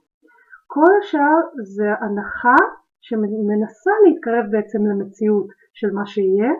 כל 0.66 0.90
השאר 1.00 1.40
זה 1.76 1.88
הנחה 2.00 2.56
שמנסה 3.00 3.90
להתקרב 4.04 4.44
בעצם 4.50 4.78
למציאות 4.86 5.46
של 5.74 5.90
מה 5.92 6.06
שיהיה, 6.06 6.52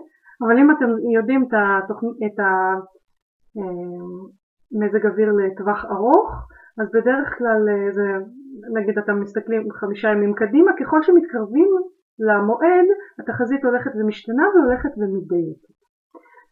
אבל 0.42 0.58
אם 0.58 0.70
אתם 0.70 0.90
יודעים 1.16 1.42
את, 1.42 1.54
התוכנ... 1.58 2.06
את 2.26 2.38
המזג 4.76 5.06
אה, 5.06 5.10
אוויר 5.10 5.32
לטווח 5.32 5.84
ארוך, 5.84 6.48
אז 6.80 6.88
בדרך 6.94 7.38
כלל 7.38 7.68
אה, 7.68 7.92
זה, 7.92 8.06
נגיד 8.74 8.98
אתם 8.98 9.20
מסתכלים 9.20 9.72
חמישה 9.72 10.08
ימים 10.08 10.34
קדימה, 10.34 10.70
ככל 10.80 11.02
שמתקרבים 11.02 11.70
למועד 12.26 12.86
התחזית 13.18 13.64
הולכת 13.64 13.90
ומשתנה 13.94 14.44
והולכת 14.54 14.92
ומדייקת. 14.98 15.74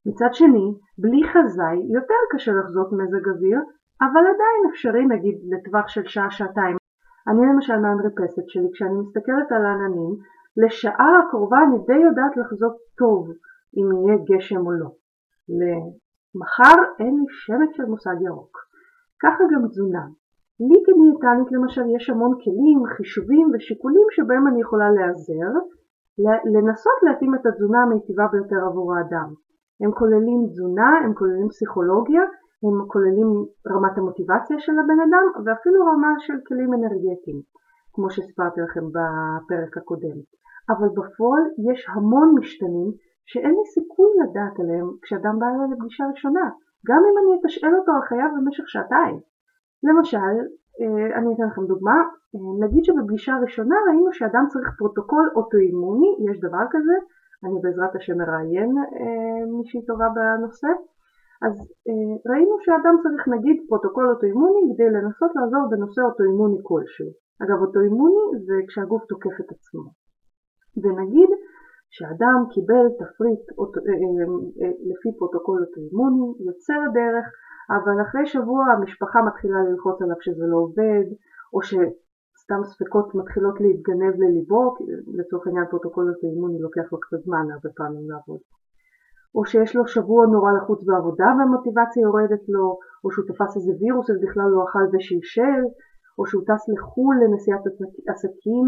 מצד 0.06 0.32
שני, 0.32 0.66
בלי 0.98 1.20
חזאי 1.32 1.78
יותר 1.94 2.20
קשה 2.30 2.52
לחזות 2.52 2.88
מזג 2.92 3.28
אוויר, 3.28 3.60
אבל 4.00 4.24
עדיין 4.32 4.60
אפשרי 4.70 5.06
נגיד 5.06 5.36
לטווח 5.52 5.88
של 5.88 6.04
שעה-שעתיים. 6.06 6.76
אני 7.28 7.40
למשל 7.52 7.76
מהמרפסת 7.76 8.46
שלי, 8.48 8.68
כשאני 8.72 8.98
מסתכלת 9.00 9.52
על 9.52 9.66
העננים, 9.66 10.12
לשעה 10.62 11.10
הקרובה 11.18 11.58
אני 11.66 11.78
די 11.86 12.00
יודעת 12.06 12.36
לחזות 12.36 12.76
טוב 12.98 13.28
אם 13.76 13.86
יהיה 13.92 14.18
גשם 14.28 14.66
או 14.66 14.72
לא. 14.72 14.90
למחר 15.58 16.76
אין 17.00 17.14
לי 17.18 17.26
שמץ 17.28 17.76
של 17.76 17.84
מושג 17.84 18.16
ירוק. 18.20 18.58
ככה 19.22 19.44
גם 19.52 19.68
תזונה. 19.68 20.04
לי 20.60 20.78
כדיאטנית 20.86 21.52
למשל 21.52 21.82
יש 21.96 22.10
המון 22.10 22.32
כלים, 22.42 22.78
חישובים 22.96 23.46
ושיקולים 23.54 24.06
שבהם 24.10 24.46
אני 24.48 24.60
יכולה 24.60 24.90
להיעזר, 24.90 25.52
לנסות 26.54 26.98
להתאים 27.02 27.34
את 27.34 27.46
התזונה 27.46 27.82
המיטיבה 27.82 28.26
ביותר 28.32 28.60
עבור 28.66 28.94
האדם. 28.94 29.28
הם 29.82 29.90
כוללים 29.98 30.40
תזונה, 30.50 30.90
הם 31.04 31.14
כוללים 31.14 31.48
פסיכולוגיה, 31.48 32.22
הם 32.64 32.76
כוללים 32.92 33.30
רמת 33.72 33.98
המוטיבציה 33.98 34.56
של 34.58 34.72
הבן 34.78 35.00
אדם 35.06 35.26
ואפילו 35.44 35.78
רמה 35.90 36.12
של 36.18 36.38
כלים 36.48 36.70
אנרגטיים, 36.74 37.40
כמו 37.92 38.10
שסיפרתי 38.10 38.60
לכם 38.60 38.84
בפרק 38.94 39.76
הקודם. 39.76 40.18
אבל 40.72 40.88
בפועל 40.98 41.44
יש 41.70 41.80
המון 41.94 42.28
משתנים 42.38 42.88
שאין 43.30 43.54
לי 43.58 43.64
סיכוי 43.74 44.10
לדעת 44.20 44.60
עליהם 44.60 44.88
כשאדם 45.02 45.34
בא 45.38 45.46
אליי 45.46 45.68
לפגישה 45.72 46.04
ראשונה, 46.12 46.46
גם 46.88 47.00
אם 47.08 47.14
אני 47.20 47.30
אתשאל 47.36 47.74
אותו 47.78 47.92
על 47.92 48.02
חייו 48.08 48.30
במשך 48.36 48.64
שעתיים. 48.68 49.18
למשל, 49.86 50.34
אה, 50.80 51.18
אני 51.18 51.28
אתן 51.34 51.46
לכם 51.50 51.64
דוגמה, 51.72 51.98
אה, 52.34 52.66
נגיד 52.66 52.84
שבפגישה 52.84 53.32
הראשונה 53.34 53.76
ראינו 53.88 54.12
שאדם 54.12 54.44
צריך 54.52 54.68
פרוטוקול 54.78 55.30
אוטואימוני, 55.36 56.10
יש 56.30 56.40
דבר 56.40 56.64
כזה, 56.70 56.96
אני 57.44 57.58
בעזרת 57.62 57.96
השם 57.96 58.16
מראיין 58.18 58.72
אה, 58.78 59.40
מישהי 59.56 59.80
טובה 59.86 60.08
בנושא. 60.16 60.72
אז 61.46 61.54
ראינו 62.30 62.54
שאדם 62.64 62.94
צריך 63.02 63.28
נגיד 63.34 63.56
פרוטוקול 63.68 64.06
אוטואימוני 64.10 64.60
כדי 64.68 64.90
לנסות 64.96 65.30
לעזור 65.36 65.62
בנושא 65.70 66.00
אוטואימוני 66.02 66.60
כלשהו. 66.68 67.10
אגב 67.42 67.58
אוטואימוני 67.64 68.24
זה 68.46 68.56
כשהגוף 68.68 69.02
תוקף 69.10 69.36
את 69.40 69.50
עצמו. 69.54 69.84
ונגיד 70.82 71.30
שאדם 71.96 72.38
קיבל 72.54 72.86
תפריט 73.00 73.44
אה, 73.58 74.70
לפי 74.90 75.10
פרוטוקול 75.18 75.58
אוטואימוני, 75.64 76.26
יוצא 76.46 76.74
לדרך, 76.84 77.26
אבל 77.70 78.02
אחרי 78.02 78.26
שבוע 78.26 78.64
המשפחה 78.64 79.22
מתחילה 79.22 79.58
ללחוץ 79.62 80.02
עליו 80.02 80.16
שזה 80.20 80.44
לא 80.46 80.56
עובד, 80.56 81.04
או 81.54 81.62
ש... 81.62 81.74
סתם 82.42 82.64
ספקות 82.64 83.14
מתחילות 83.14 83.60
להתגנב 83.60 84.14
לליבו, 84.22 84.74
לצורך 85.18 85.46
העניין 85.46 85.66
פרוטוקול 85.70 86.14
אוטואימוני 86.22 86.58
לוקח 86.60 86.92
לו 86.92 87.00
קצת 87.00 87.20
זמן 87.26 87.44
הרבה 87.54 87.70
פעמים 87.76 88.10
לעבוד. 88.10 88.40
או 89.34 89.44
שיש 89.50 89.76
לו 89.76 89.86
שבוע 89.86 90.26
נורא 90.26 90.50
לחוץ 90.52 90.80
בעבודה 90.84 91.28
והמוטיבציה 91.38 92.02
יורדת 92.02 92.44
לו, 92.48 92.78
או 93.04 93.10
שהוא 93.12 93.24
תפס 93.28 93.56
איזה 93.56 93.72
וירוס 93.80 94.10
אז 94.10 94.18
בכלל 94.24 94.48
לא 94.54 94.64
אכל 94.64 94.84
ושלשל, 94.92 95.62
או 96.18 96.26
שהוא 96.26 96.42
טס 96.48 96.62
לחו"ל 96.72 97.16
לנסיעת 97.22 97.64
עסקים 98.10 98.66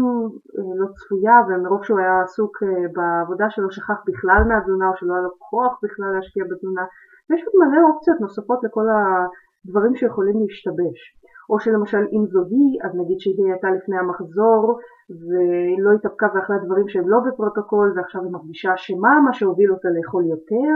אה, 0.57 0.73
לא 0.81 0.87
צפויה 0.97 1.37
ומרוב 1.47 1.83
שהוא 1.85 1.99
היה 1.99 2.15
עסוק 2.25 2.53
אה, 2.63 2.67
בעבודה 2.95 3.47
שלו 3.49 3.71
שכח 3.71 3.99
בכלל 4.09 4.41
מהתזונה 4.49 4.87
או 4.89 4.95
שלא 4.97 5.13
היה 5.13 5.23
לו 5.27 5.33
כוח 5.49 5.73
בכלל 5.83 6.11
להשקיע 6.15 6.43
בתזונה. 6.49 6.85
ויש 7.31 7.43
עוד 7.45 7.55
מלא 7.61 7.81
אופציות 7.87 8.19
נוספות 8.21 8.59
לכל 8.63 8.85
הדברים 8.95 9.95
שיכולים 9.95 10.35
להשתבש. 10.41 10.99
או 11.49 11.59
שלמשל 11.59 12.03
אם 12.15 12.23
זו 12.31 12.41
היא, 12.51 12.71
אז 12.83 12.91
נגיד 12.99 13.19
שהיא 13.19 13.51
הייתה 13.51 13.69
לפני 13.77 13.97
המחזור 13.97 14.61
ולא 15.21 15.89
התאפקה 15.95 16.27
ואכלה 16.33 16.57
דברים 16.65 16.87
שהם 16.91 17.07
לא 17.09 17.17
בפרוטוקול 17.25 17.87
ועכשיו 17.95 18.21
היא 18.23 18.31
מרגישה 18.31 18.73
אשמה, 18.73 19.13
מה 19.25 19.33
שהוביל 19.33 19.71
אותה 19.71 19.89
לאכול 19.95 20.23
יותר. 20.33 20.73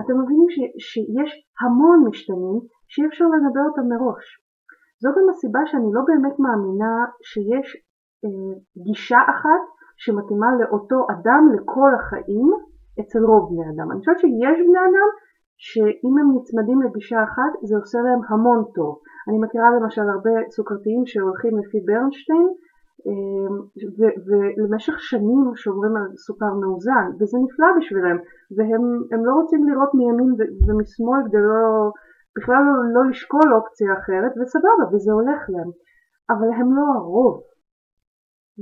אתם 0.00 0.14
מבינים 0.20 0.48
ש, 0.54 0.56
שיש 0.88 1.32
המון 1.60 1.98
משתנים 2.08 2.56
שאי 2.90 3.06
אפשר 3.06 3.24
לנבא 3.24 3.62
אותם 3.68 3.86
מראש. 3.92 4.24
זו 5.02 5.08
גם 5.16 5.26
הסיבה 5.30 5.62
שאני 5.66 5.90
לא 5.96 6.02
באמת 6.08 6.36
מאמינה 6.44 6.94
שיש 7.30 7.68
אה, 8.24 8.52
גישה 8.84 9.20
אחת 9.32 9.62
שמתאימה 10.02 10.48
לאותו 10.60 10.98
אדם 11.14 11.42
לכל 11.54 11.90
החיים 11.98 12.48
אצל 13.00 13.22
רוב 13.30 13.42
בני 13.50 13.66
אדם. 13.70 13.86
אני 13.90 13.98
חושבת 14.00 14.18
שיש 14.18 14.58
בני 14.68 14.82
אדם 14.88 15.08
שאם 15.56 16.14
הם 16.18 16.28
נצמדים 16.36 16.82
לגישה 16.82 17.22
אחת 17.24 17.52
זה 17.62 17.76
עושה 17.76 17.98
להם 18.06 18.20
המון 18.28 18.64
טוב. 18.74 18.92
אני 19.28 19.38
מכירה 19.38 19.68
למשל 19.76 20.06
הרבה 20.14 20.34
סוכרתיים 20.50 21.02
שהולכים 21.06 21.58
לפי 21.58 21.78
ברנשטיין 21.86 22.48
אמ, 23.06 23.54
ולמשך 24.26 24.96
שנים 25.10 25.40
שומרים 25.62 25.96
על 25.96 26.06
סוכר 26.16 26.52
מאוזן 26.60 27.06
וזה 27.18 27.36
נפלא 27.44 27.68
בשבילם 27.76 28.16
והם 28.56 29.22
לא 29.26 29.32
רוצים 29.40 29.68
לראות 29.68 29.92
מימין 29.94 30.30
ומשמאל 30.64 31.22
כדי 31.26 31.42
לא, 31.52 31.64
בכלל 32.36 32.62
לא, 32.68 32.74
לא 32.94 33.02
לשקול 33.10 33.48
אופציה 33.54 33.92
אחרת 33.98 34.32
וסבבה 34.38 34.84
וזה 34.92 35.12
הולך 35.12 35.40
להם 35.52 35.70
אבל 36.32 36.48
הם 36.58 36.68
לא 36.76 36.84
הרוב. 36.96 37.36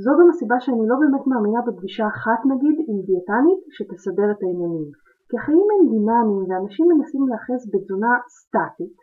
זו 0.02 0.10
גם 0.18 0.28
הסיבה 0.30 0.56
שאני 0.60 0.84
לא 0.90 0.96
באמת 1.00 1.24
מאמינה 1.26 1.60
בפגישה 1.66 2.06
אחת 2.14 2.40
נגיד 2.52 2.76
עם 2.88 2.98
דיאטנית 3.08 3.60
שתסדר 3.74 4.28
את 4.32 4.40
העניינים 4.42 4.86
כי 5.32 5.38
החיים 5.38 5.68
הם 5.72 5.84
דינמיים 5.92 6.42
ואנשים 6.48 6.86
מנסים 6.92 7.22
להיאחז 7.28 7.60
בתזונה 7.72 8.12
סטטית 8.38 8.96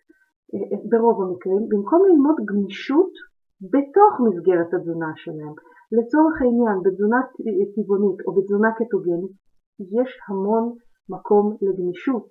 אה, 0.53 0.65
אה, 0.71 0.81
ברוב 0.91 1.17
המקרים 1.21 1.63
במקום 1.69 2.01
ללמוד 2.09 2.38
גמישות 2.50 3.13
בתוך 3.74 4.13
מסגרת 4.25 4.69
התזונה 4.74 5.12
שלהם. 5.24 5.55
לצורך 5.98 6.36
העניין, 6.41 6.77
בתזונה 6.86 7.19
טבעונית 7.75 8.19
או 8.25 8.29
בתזונה 8.36 8.69
קטוגנית 8.79 9.33
יש 9.98 10.12
המון 10.27 10.63
מקום 11.15 11.45
לגמישות. 11.65 12.27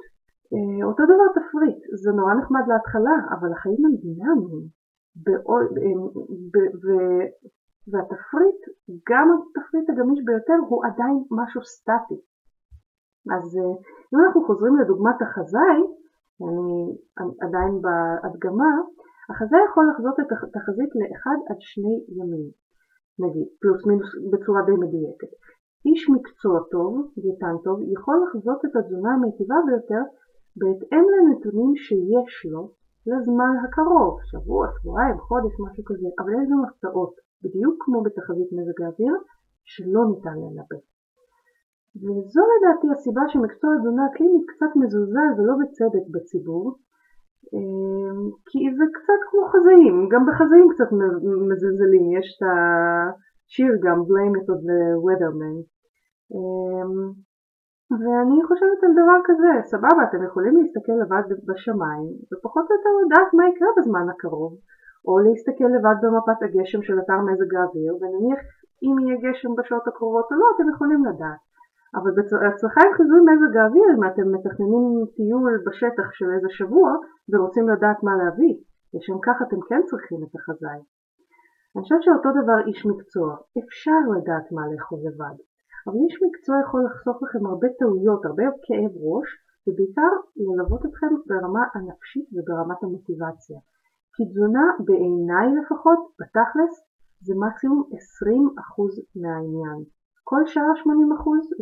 אה, 0.52 0.80
אותו 0.88 1.02
דבר 1.12 1.28
תפריט, 1.36 1.80
זה 2.02 2.10
נורא 2.18 2.34
נחמד 2.40 2.64
להתחלה, 2.70 3.16
אבל 3.34 3.50
החיים 3.52 3.82
הם 3.86 3.94
דינמיים. 4.04 4.64
והתפריט, 7.90 8.60
גם 9.10 9.26
התפריט 9.34 9.86
הגמיש 9.90 10.20
ביותר, 10.26 10.58
הוא 10.68 10.80
עדיין 10.86 11.16
משהו 11.38 11.60
סטטי. 11.74 12.18
אז 13.34 13.46
אה, 13.58 13.72
אם 14.10 14.18
אנחנו 14.22 14.40
חוזרים 14.46 14.74
לדוגמת 14.76 15.18
החזאי, 15.22 15.80
אני 16.48 16.80
עדיין 17.46 17.72
בהדגמה, 17.84 18.72
החזה 19.30 19.56
יכול 19.68 19.84
לחזות 19.90 20.16
את 20.20 20.30
התחזית 20.32 20.92
לאחד 21.00 21.38
עד 21.50 21.60
שני 21.70 21.96
ימים, 22.18 22.46
נגיד, 23.22 23.46
פלוס 23.60 23.80
מינוס 23.86 24.10
בצורה 24.32 24.60
די 24.68 24.76
מדויקת. 24.84 25.32
איש 25.86 26.00
מקצוע 26.14 26.56
טוב, 26.74 26.90
דיאטן 27.22 27.56
טוב, 27.64 27.76
יכול 27.94 28.16
לחזות 28.24 28.60
את 28.66 28.76
התזונה 28.76 29.10
המיטיבה 29.14 29.58
ביותר 29.66 30.02
בהתאם 30.60 31.04
לנתונים 31.14 31.72
שיש 31.84 32.32
לו 32.52 32.62
לזמן 33.10 33.52
הקרוב, 33.62 34.12
שבוע, 34.30 34.62
שבועיים, 34.74 35.18
חודש, 35.26 35.54
משהו 35.64 35.84
כזה, 35.88 36.08
אבל 36.20 36.32
יש 36.38 36.46
גם 36.52 36.60
הפתעות, 36.64 37.14
בדיוק 37.42 37.74
כמו 37.84 37.98
בתחזית 38.02 38.50
מזג 38.56 38.78
האוויר, 38.82 39.14
שלא 39.72 40.02
ניתן 40.10 40.36
לנבא. 40.42 40.78
וזו 42.04 42.42
לדעתי 42.52 42.86
הסיבה 42.92 43.22
שמקצוע 43.28 43.70
התזונה 43.74 44.02
הקלינית 44.06 44.44
קצת 44.50 44.72
מזולזל 44.76 45.30
ולא 45.36 45.54
בצדק 45.60 46.04
בציבור, 46.14 46.64
אמ, 47.54 48.20
כי 48.48 48.60
זה 48.78 48.84
קצת 48.96 49.20
כמו 49.28 49.42
חזאים, 49.52 49.96
גם 50.12 50.22
בחזאים 50.26 50.66
קצת 50.72 50.90
מזלזלים, 51.50 52.04
יש 52.18 52.26
את 52.34 52.42
השיר 52.50 53.72
גם, 53.84 53.98
blame 54.08 54.34
it 54.38 54.46
on 54.54 54.60
the 54.68 54.80
weatherman. 55.04 55.58
אמ, 56.34 56.92
ואני 57.98 58.38
חושבת 58.48 58.80
על 58.84 58.92
דבר 59.00 59.18
כזה, 59.28 59.52
סבבה, 59.72 60.02
אתם 60.08 60.22
יכולים 60.28 60.56
להסתכל 60.56 60.96
לבד 61.02 61.26
בשמיים, 61.48 62.08
ופחות 62.30 62.66
או 62.70 62.74
יותר 62.76 62.92
לדעת 63.02 63.30
מה 63.36 63.48
יקרה 63.48 63.68
בזמן 63.76 64.06
הקרוב, 64.12 64.52
או 65.06 65.12
להסתכל 65.18 65.68
לבד 65.76 65.96
במפת 66.02 66.38
הגשם 66.42 66.82
של 66.82 66.96
אתר 67.00 67.20
מזג 67.28 67.54
האוויר, 67.54 67.92
ונניח 68.00 68.40
אם 68.84 68.94
יהיה 68.98 69.16
גשם 69.24 69.52
בשעות 69.58 69.88
הקרובות 69.88 70.26
או 70.30 70.36
לא, 70.40 70.46
אתם 70.54 70.66
יכולים 70.72 71.04
לדעת. 71.04 71.47
אבל 71.96 72.10
בהצלחה 72.16 72.80
עם 72.86 72.92
חיזוי 72.96 73.20
מזג 73.28 73.56
האוויר 73.56 73.88
אם 73.94 74.04
אתם 74.08 74.26
מתכננים 74.34 74.84
טיול 75.16 75.54
בשטח 75.66 76.06
של 76.16 76.28
איזה 76.34 76.48
שבוע 76.58 76.88
ורוצים 77.30 77.68
לדעת 77.68 77.98
מה 78.02 78.12
להביא, 78.20 78.54
לשם 78.94 79.18
כך 79.26 79.36
אתם 79.44 79.60
כן 79.68 79.82
צריכים 79.88 80.20
את 80.24 80.32
החזאי. 80.36 80.80
אני 81.72 81.82
חושבת 81.82 82.02
שאותו 82.02 82.28
דבר 82.40 82.58
איש 82.68 82.80
מקצוע, 82.92 83.28
אפשר 83.60 84.00
לדעת 84.14 84.46
מה 84.56 84.62
לאכול 84.70 84.98
לבד, 85.06 85.36
אבל 85.86 85.96
איש 86.04 86.14
מקצוע 86.26 86.54
יכול 86.64 86.80
לחסוך 86.86 87.16
לכם 87.22 87.46
הרבה 87.46 87.68
טעויות, 87.78 88.20
הרבה 88.24 88.44
כאב 88.64 88.92
ראש, 89.06 89.28
ובעיקר 89.66 90.12
ללוות 90.44 90.82
אתכם 90.86 91.12
ברמה 91.28 91.64
הנפשית 91.74 92.26
וברמת 92.34 92.80
המוטיבציה. 92.82 93.58
כי 94.14 94.22
תזונה, 94.30 94.66
בעיניי 94.86 95.48
לפחות, 95.58 96.00
בתכלס, 96.20 96.72
זה 97.26 97.34
מקסימום 97.44 97.82
20% 97.82 97.92
מהעניין. 99.22 99.78
כל 100.30 100.42
שאר 100.46 100.72
80% 100.84 100.88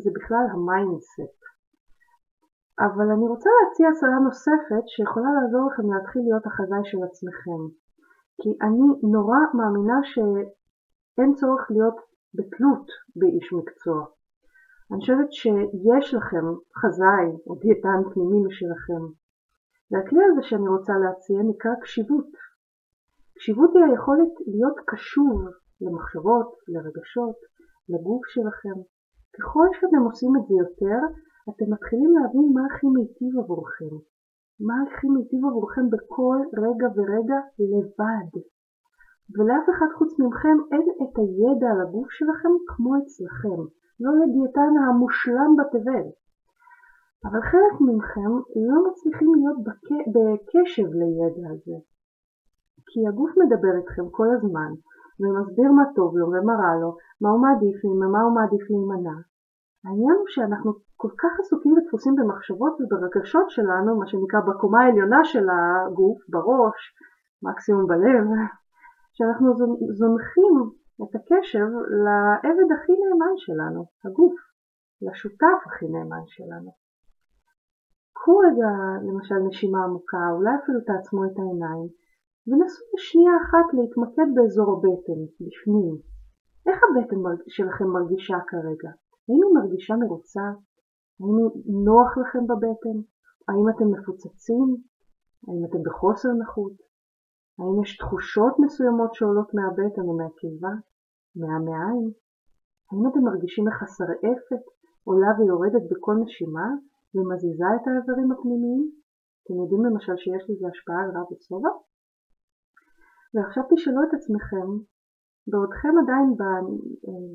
זה 0.02 0.10
בכלל 0.16 0.46
ה 0.52 0.62
mindset. 0.62 1.38
אבל 2.86 3.06
אני 3.14 3.26
רוצה 3.32 3.50
להציע 3.58 3.88
הצעה 3.88 4.18
נוספת 4.28 4.84
שיכולה 4.92 5.30
לעזור 5.36 5.62
לכם 5.68 5.86
להתחיל 5.92 6.22
להיות 6.28 6.46
החזאי 6.46 6.84
של 6.90 7.00
עצמכם. 7.08 7.62
כי 8.40 8.50
אני 8.66 8.86
נורא 9.14 9.40
מאמינה 9.58 9.98
שאין 10.10 11.30
צורך 11.34 11.64
להיות 11.70 11.98
בתלות 12.36 12.86
באיש 13.18 13.46
מקצוע. 13.58 14.00
אני 14.90 15.00
חושבת 15.00 15.30
שיש 15.38 16.14
לכם 16.14 16.46
חזאי 16.80 17.28
או 17.46 17.54
דיאטן 17.62 18.00
פנימי 18.10 18.40
משלכם. 18.46 19.02
והכלי 19.90 20.24
הזה 20.28 20.42
שאני 20.48 20.68
רוצה 20.68 20.92
להציע 21.02 21.38
נקרא 21.50 21.74
קשיבות. 21.82 22.30
קשיבות 23.36 23.70
היא 23.74 23.84
היכולת 23.84 24.32
להיות 24.52 24.76
קשוב 24.90 25.36
למחשבות, 25.80 26.50
לרגשות, 26.72 27.38
לגוף 27.92 28.22
שלכם. 28.34 28.76
ככל 29.34 29.66
שאתם 29.76 30.02
עושים 30.08 30.32
את 30.36 30.44
זה 30.48 30.54
יותר, 30.62 31.00
אתם 31.50 31.66
מתחילים 31.72 32.10
להבין 32.16 32.46
מה 32.54 32.62
הכי 32.68 32.86
מיטיב 32.96 33.32
עבורכם. 33.38 33.94
מה 34.68 34.76
הכי 34.82 35.08
מיטיב 35.14 35.42
עבורכם 35.48 35.86
בכל 35.94 36.38
רגע 36.64 36.86
ורגע 36.96 37.38
לבד. 37.72 38.30
ולאף 39.34 39.66
אחד 39.72 39.90
חוץ 39.98 40.12
מכם 40.24 40.56
אין 40.72 40.86
את 41.02 41.14
הידע 41.18 41.68
על 41.72 41.80
הגוף 41.80 42.08
שלכם 42.10 42.52
כמו 42.70 42.90
אצלכם. 43.00 43.60
לא 44.00 44.10
לדיאטן 44.20 44.72
המושלם 44.82 45.50
בתבל. 45.58 46.06
אבל 47.26 47.40
חלק 47.50 47.74
מכם 47.80 48.32
לא 48.68 48.76
מצליחים 48.86 49.30
להיות 49.34 49.58
בקשב 50.14 50.88
לידע 51.00 51.48
הזה. 51.50 51.78
כי 52.88 53.08
הגוף 53.08 53.30
מדבר 53.42 53.76
איתכם 53.80 54.06
כל 54.10 54.28
הזמן, 54.36 54.70
ומסביר 55.20 55.72
מה 55.72 55.84
טוב 55.96 56.16
לו 56.16 56.26
ומה 56.26 56.54
רע 56.62 56.74
לו, 56.80 56.96
מה 57.20 57.28
הוא 57.30 57.40
מעדיף 57.42 57.84
ומה 57.84 58.20
הוא 58.22 58.34
מעדיף 58.34 58.70
להימנע. 58.70 59.16
העניין 59.84 60.16
הוא 60.20 60.28
שאנחנו 60.28 60.72
כל 60.96 61.12
כך 61.18 61.32
עסוקים 61.40 61.72
ודפוסים 61.72 62.14
במחשבות 62.16 62.74
וברגשות 62.80 63.50
שלנו, 63.50 63.98
מה 63.98 64.06
שנקרא 64.06 64.40
בקומה 64.40 64.80
העליונה 64.82 65.24
של 65.24 65.46
הגוף, 65.50 66.18
בראש, 66.28 66.80
מקסימום 67.42 67.86
בלב, 67.86 68.24
שאנחנו 69.12 69.46
זונחים 69.98 70.54
את 71.02 71.14
הקשב 71.14 71.66
לעבד 72.04 72.68
הכי 72.74 72.92
נאמן 73.02 73.34
שלנו, 73.36 73.84
הגוף, 74.04 74.34
לשותף 75.02 75.58
הכי 75.66 75.86
נאמן 75.88 76.24
שלנו. 76.26 76.70
קחו 78.14 78.38
רגע 78.38 78.70
למשל 79.08 79.38
נשימה 79.48 79.84
עמוקה, 79.84 80.30
אולי 80.32 80.50
אפילו 80.62 80.80
תעצמו 80.80 81.24
את 81.24 81.38
העיניים 81.38 81.88
ונסו 82.48 82.82
לשנייה 82.94 83.34
אחת 83.42 83.66
להתמקד 83.76 84.28
באזור 84.34 84.68
הבטן, 84.72 85.20
בפנים. 85.44 85.94
איך 86.66 86.78
הבטן 86.84 87.20
שלכם 87.48 87.88
מרגישה 87.96 88.38
כרגע? 88.50 88.90
האם 89.26 89.40
היא 89.44 89.54
מרגישה 89.58 89.94
מרוצה? 90.02 90.46
האם 91.20 91.36
נוח 91.86 92.10
לכם 92.20 92.42
בבטן? 92.50 92.96
האם 93.48 93.66
אתם 93.72 93.86
מפוצצים? 93.94 94.68
האם 95.46 95.62
אתם 95.66 95.80
בחוסר 95.86 96.28
נוחות? 96.42 96.76
האם 97.58 97.76
יש 97.82 97.90
תחושות 98.00 98.54
מסוימות 98.64 99.14
שעולות 99.14 99.50
מהבטן 99.56 100.04
או 100.08 100.16
מהקיבה? 100.20 100.74
מהמעיים? 101.40 102.06
האם 102.88 103.04
אתם 103.08 103.22
מרגישים 103.28 103.64
איך 103.68 103.78
השרעפת 103.82 104.64
עולה 105.08 105.30
ויורדת 105.38 105.84
בכל 105.90 106.14
נשימה 106.22 106.68
ומזיזה 107.14 107.68
את 107.76 107.84
האיברים 107.86 108.28
הפנימיים? 108.32 108.82
אתם 109.40 109.54
יודעים 109.60 109.82
למשל 109.86 110.16
שיש 110.22 110.42
לזה 110.50 110.66
השפעה 110.68 111.00
על 111.04 111.10
רב 111.16 111.32
וצובע? 111.32 111.74
ועכשיו 113.36 113.62
תשאלו 113.70 114.02
את 114.02 114.14
עצמכם, 114.14 114.68
בעודכם 115.50 115.94
עדיין 116.02 116.28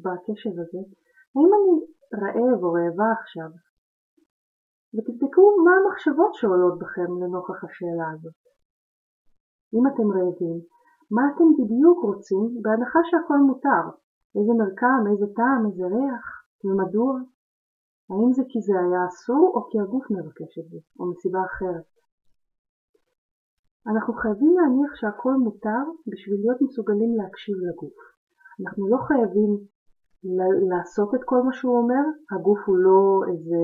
בקשב 0.04 0.54
הזה, 0.62 0.82
האם 1.36 1.52
אני 1.58 1.74
רעב 2.22 2.64
או 2.64 2.74
רעבה 2.74 3.10
עכשיו? 3.20 3.52
ותבדקו 4.94 5.44
מה 5.66 5.72
המחשבות 5.78 6.34
שעולות 6.34 6.80
בכם 6.80 7.12
לנוכח 7.22 7.64
השאלה 7.64 8.08
הזאת. 8.14 8.40
אם 9.76 9.84
אתם 9.88 10.08
רעבים, 10.18 10.58
מה 11.16 11.24
אתם 11.32 11.48
בדיוק 11.58 12.00
רוצים 12.10 12.62
בהנחה 12.62 13.00
שהכל 13.10 13.40
מותר? 13.50 13.84
איזה 14.36 14.54
מרקם, 14.62 15.02
איזה 15.12 15.28
טעם, 15.36 15.62
איזה 15.68 15.86
ריח, 15.96 16.26
ומדוע? 16.64 17.14
האם 18.10 18.32
זה 18.38 18.44
כי 18.50 18.60
זה 18.62 18.74
היה 18.84 19.02
אסור 19.10 19.52
או 19.56 19.70
כי 19.70 19.80
הגוף 19.80 20.06
מבקש 20.12 20.60
את 20.60 20.68
זה, 20.72 20.78
או 21.00 21.12
מסיבה 21.12 21.42
אחרת? 21.50 21.88
אנחנו 23.88 24.14
חייבים 24.14 24.54
להניח 24.58 24.92
שהכל 24.96 25.34
מותר 25.34 25.84
בשביל 26.08 26.40
להיות 26.42 26.62
מסוגלים 26.62 27.16
להקשיב 27.16 27.56
לגוף. 27.68 27.98
אנחנו 28.62 28.88
לא 28.88 28.98
חייבים 29.08 29.52
לעשות 30.70 31.16
את 31.16 31.24
כל 31.26 31.42
מה 31.46 31.54
שהוא 31.54 31.78
אומר, 31.78 32.04
הגוף 32.32 32.60
הוא 32.68 32.78
לא 32.78 33.02
איזה 33.32 33.62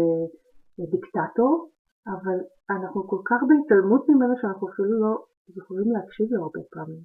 דיקטטור, 0.92 1.70
אבל 2.08 2.38
אנחנו 2.70 3.08
כל 3.08 3.22
כך 3.26 3.40
בהתעלמות 3.48 4.10
ממנו 4.10 4.34
שאנחנו 4.42 4.70
אפילו 4.70 5.00
לא 5.00 5.14
יכולים 5.58 5.92
להקשיב 5.92 6.28
לו 6.32 6.44
הרבה 6.44 6.60
פעמים. 6.72 7.04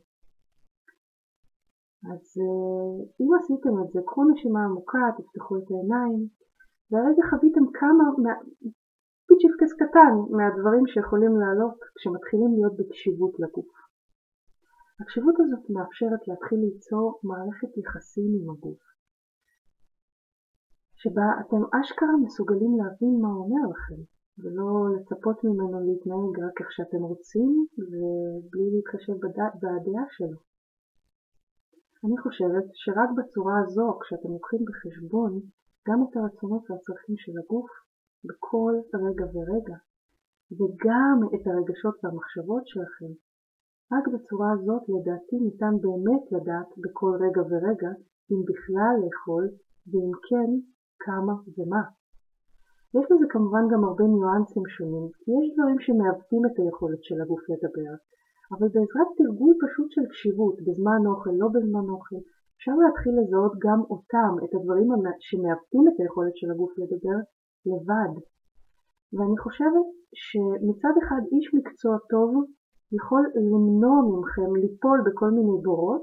אז 2.10 2.22
אה, 2.42 2.94
אם 3.20 3.30
עשיתם 3.38 3.74
את 3.82 3.88
זה, 3.92 4.00
קחו 4.06 4.24
נשימה 4.24 4.64
עמוקה, 4.64 5.04
תפתחו 5.16 5.56
את 5.58 5.66
העיניים, 5.70 6.20
והרגע 6.90 7.22
חוויתם 7.30 7.66
כמה, 7.80 8.04
פיצ'יפקס 9.32 9.72
קטן 9.82 10.14
מהדברים 10.36 10.84
שיכולים 10.86 11.34
לעלות 11.40 11.78
כשמתחילים 11.96 12.50
להיות 12.56 12.74
בקשיבות 12.78 13.34
לגוף. 13.42 13.72
הקשיבות 15.00 15.34
הזאת 15.40 15.64
מאפשרת 15.74 16.22
להתחיל 16.28 16.58
ליצור 16.66 17.20
מערכת 17.28 17.72
יחסים 17.80 18.30
עם 18.38 18.50
הגוף, 18.50 18.82
שבה 21.00 21.26
אתם 21.40 21.62
אשכרה 21.76 22.16
מסוגלים 22.24 22.72
להבין 22.80 23.14
מה 23.22 23.28
הוא 23.32 23.42
אומר 23.44 23.64
לכם, 23.72 24.00
ולא 24.40 24.70
לצפות 24.94 25.38
ממנו 25.44 25.78
להתנהג 25.86 26.32
רק 26.46 26.56
איך 26.60 26.70
שאתם 26.76 27.02
רוצים 27.10 27.50
ובלי 27.78 28.68
להתחשב 28.74 29.16
בדעה 29.62 30.06
שלו. 30.16 30.38
אני 32.04 32.16
חושבת 32.22 32.66
שרק 32.82 33.10
בצורה 33.18 33.56
הזו, 33.62 33.98
כשאתם 34.00 34.30
לוקחים 34.36 34.62
בחשבון 34.68 35.32
גם 35.88 35.98
את 36.04 36.16
הרצונות 36.16 36.62
והצרכים 36.70 37.16
של 37.16 37.34
הגוף 37.40 37.70
בכל 38.28 38.72
רגע 39.04 39.26
ורגע, 39.34 39.76
וגם 40.58 41.16
את 41.34 41.46
הרגשות 41.46 41.94
והמחשבות 42.00 42.64
שלכם, 42.66 43.12
רק 43.92 44.04
בצורה 44.14 44.48
הזאת 44.52 44.82
לדעתי 44.94 45.36
ניתן 45.46 45.74
באמת 45.84 46.24
לדעת 46.32 46.70
בכל 46.82 47.12
רגע 47.24 47.42
ורגע 47.50 47.90
אם 48.30 48.40
בכלל 48.50 48.94
לאכול, 49.02 49.44
ואם 49.90 50.12
כן, 50.28 50.50
כמה 51.04 51.34
ומה. 51.56 51.84
יש 52.96 53.04
לזה 53.10 53.26
כמובן 53.34 53.64
גם 53.72 53.84
הרבה 53.84 54.04
ניואנסים 54.14 54.66
שונים, 54.76 55.06
כי 55.20 55.28
יש 55.38 55.46
דברים 55.56 55.78
שמעוותים 55.84 56.42
את 56.46 56.56
היכולת 56.60 57.00
של 57.06 57.18
הגוף 57.22 57.42
לדבר, 57.50 57.92
אבל 58.52 58.68
בעזרת 58.74 59.10
תרגול 59.18 59.54
פשוט 59.62 59.88
של 59.94 60.04
קשיבות, 60.12 60.56
בזמן 60.66 61.00
אוכל, 61.10 61.34
לא 61.42 61.48
בזמן 61.54 61.86
אוכל, 61.94 62.20
אפשר 62.56 62.74
להתחיל 62.82 63.14
לזהות 63.20 63.54
גם 63.64 63.80
אותם, 63.92 64.32
את 64.44 64.52
הדברים 64.54 64.88
שמעוותים 65.26 65.84
את 65.88 65.96
היכולת 66.00 66.34
של 66.40 66.50
הגוף 66.50 66.72
לדבר, 66.80 67.18
לבד. 67.66 68.12
ואני 69.12 69.38
חושבת 69.44 69.86
שמצד 70.14 70.94
אחד 71.02 71.22
איש 71.32 71.54
מקצוע 71.54 71.96
טוב 72.10 72.30
יכול 72.98 73.22
למנוע 73.50 73.96
מכם 74.20 74.50
ליפול 74.62 74.98
בכל 75.06 75.30
מיני 75.30 75.56
בורות, 75.62 76.02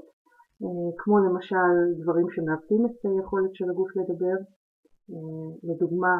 אה, 0.62 0.90
כמו 0.98 1.18
למשל 1.18 1.72
דברים 2.02 2.26
שמעוותים 2.30 2.86
את 2.86 3.04
היכולת 3.04 3.54
של 3.54 3.70
הגוף 3.70 3.90
לדבר, 3.96 4.38
אה, 5.10 5.48
לדוגמה 5.68 6.14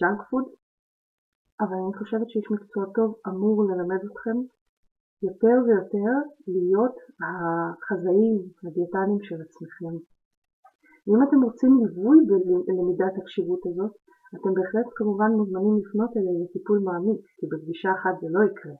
ג'אנק 0.00 0.20
פוד, 0.30 0.44
אבל 1.60 1.76
אני 1.84 1.94
חושבת 1.98 2.30
שאיש 2.30 2.46
מקצוע 2.50 2.84
טוב 2.94 3.14
אמור 3.28 3.64
ללמד 3.68 4.00
אתכם 4.08 4.36
יותר 5.22 5.56
ויותר 5.64 6.12
להיות 6.48 6.96
החזאים, 7.24 8.36
הדיאטנים 8.64 9.20
של 9.22 9.38
עצמכם. 9.44 9.94
ואם 11.06 11.22
אתם 11.28 11.42
רוצים 11.42 11.72
ליווי 11.80 12.18
בלמידת 12.66 13.14
הקשיבות 13.18 13.60
הזאת, 13.66 13.92
אתם 14.34 14.50
בהחלט 14.56 14.88
כמובן 14.96 15.30
מוזמנים 15.38 15.74
לפנות 15.80 16.10
אליי 16.16 16.36
לטיפול 16.42 16.78
מעמיק, 16.86 17.20
כי 17.36 17.44
בפגישה 17.50 17.90
אחת 17.96 18.14
זה 18.20 18.28
לא 18.34 18.40
יקרה. 18.48 18.76